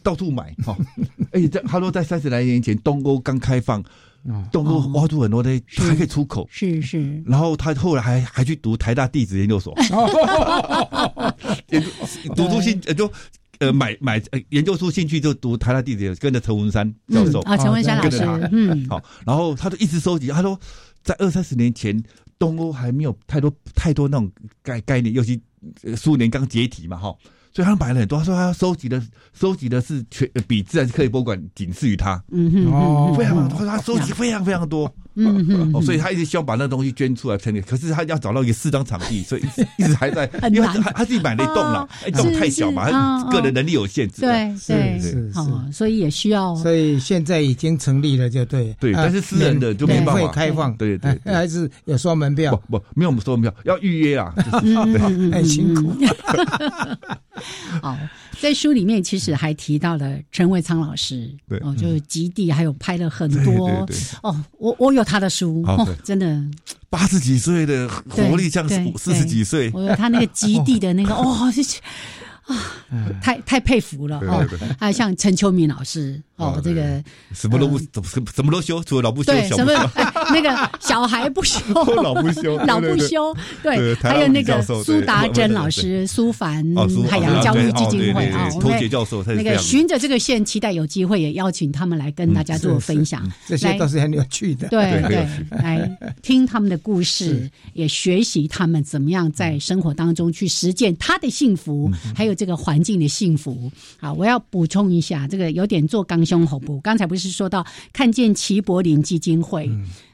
[0.05, 0.77] 到处买哈，
[1.33, 3.83] 而且在他说在三十来年前东欧刚开放，
[4.53, 7.23] 东欧挖出很多的，还可以出口，是是。
[7.25, 9.75] 然后他后来还还去读台大地质研究所，
[12.37, 13.11] 读出兴就
[13.59, 17.41] 呃买买呃研究出兴趣就读台大地理，跟着陈文山教授。
[17.43, 18.19] 啊，陈文山老师，
[18.53, 20.59] 嗯，好，然后他就一直收集，他说
[21.03, 22.03] 在二三十年前
[22.39, 24.31] 东欧还没有太多太多那种
[24.63, 25.41] 概概念，尤其
[25.97, 27.15] 苏联刚解体嘛，哈。
[27.53, 29.01] 所以他买了很多，他说他要收集的
[29.33, 34.93] 收集的是全比自然科学博物馆仅次于他，嗯哼，哦，非常多，他收集非常非常多。
[35.17, 39.43] 嗯嗯，所以他一直希望把那东西捐出来成立，可是他要找到一个适当场地，所以
[39.79, 44.23] 一直 还在，因为他他自己买了一栋了，一栋太小嘛，他个人能力有限制。
[44.23, 46.55] 对对是，好，所以也需要。
[46.57, 48.75] 所以现在已经成立了，就对。
[48.81, 50.75] 对，但是私人的就没办法开放。
[50.77, 52.57] 对对，还是有收门票？
[52.69, 54.35] 不不，没有收门票，要预约啊，
[55.33, 55.93] 很辛苦。
[57.83, 57.97] 好，
[58.41, 63.87] 在书里面其实还提到了陈伟昌老师，对，哦，就是极地，还有拍了很多。
[64.23, 65.05] 哦，我我有。
[65.05, 66.43] 他的书哦，真的
[66.89, 68.67] 八十几岁的活力像
[68.97, 69.71] 四十几岁。
[69.75, 71.53] 我有他那个极地的那个 哦，
[72.47, 72.57] 啊，
[73.23, 74.47] 太太佩服了哦。
[74.79, 77.89] 还有像陈秋明老师哦，这个什么都不什
[78.21, 79.73] 么什么都修，除了老不修，什么
[80.31, 81.61] 那个小孩不修，
[82.03, 83.35] 老不修， 老不修。
[83.63, 86.63] 对，还有那个苏达珍老师，苏凡
[87.09, 94.69] 海洋教育基金会啊，头杰教授，那个循着这个线，期待有机会也邀请他们来跟大家做分享，这些都是很有趣的。
[94.69, 95.91] 对对，来
[96.21, 102.34] 听他们的故事，也学习他们怎么样在生活当中去实践他的幸福，还有。
[102.35, 103.71] 这个环境的幸福。
[103.99, 106.81] 好，我要补充一下，这个有点做刚胸喉部。
[106.81, 109.71] 刚才不是说到看见齐柏林基金会，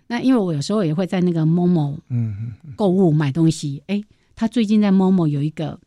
[0.06, 4.02] 那因为我有时候也会在那个某某嗯购物买东西，哎，
[4.34, 5.78] 他最近在某某有一个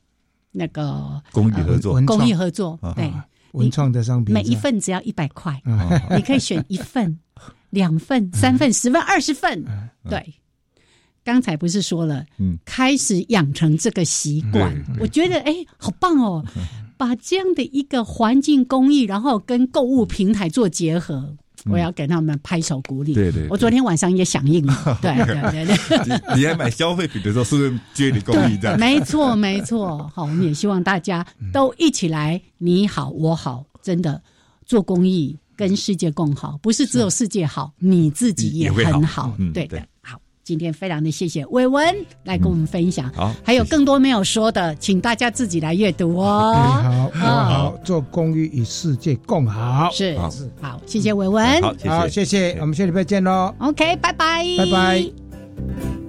[0.51, 3.11] 那个公益合作，公益合作对。
[3.53, 5.61] 文创的商品，每一份只要一百块，
[6.15, 7.19] 你可以选一份、
[7.69, 9.63] 两份、三份、十份、二十份，
[10.09, 10.33] 对。
[11.23, 16.43] 刚才不是说了，嗯，开始养成这个习惯，我觉得哎，好棒哦！
[16.97, 23.13] 把这样的一个环境公益，然后跟购物平台做结合，我要给他们拍手鼓励。
[23.13, 24.99] 对对，我昨天晚上也响应了。
[25.01, 28.79] 对对对对，你还买消费品的时候，是不是接你公益这样？
[28.79, 30.09] 没错没错。
[30.13, 34.21] 好，我们也希望大家都一起来，你好我好，真的
[34.65, 39.35] 做公益跟世界共好，不是只有世界好，你自己也很好。
[39.53, 39.85] 对的。
[40.43, 46.53] 今天非常的谢谢伟文来跟我们分享，好，还有更多没有说的，请大家自己来阅读哦。
[47.11, 53.53] 好，好，做公益与世界共好，是是，好，谢谢伟文，好，谢谢，我们下礼拜见喽。
[53.59, 56.02] OK，拜拜，拜拜。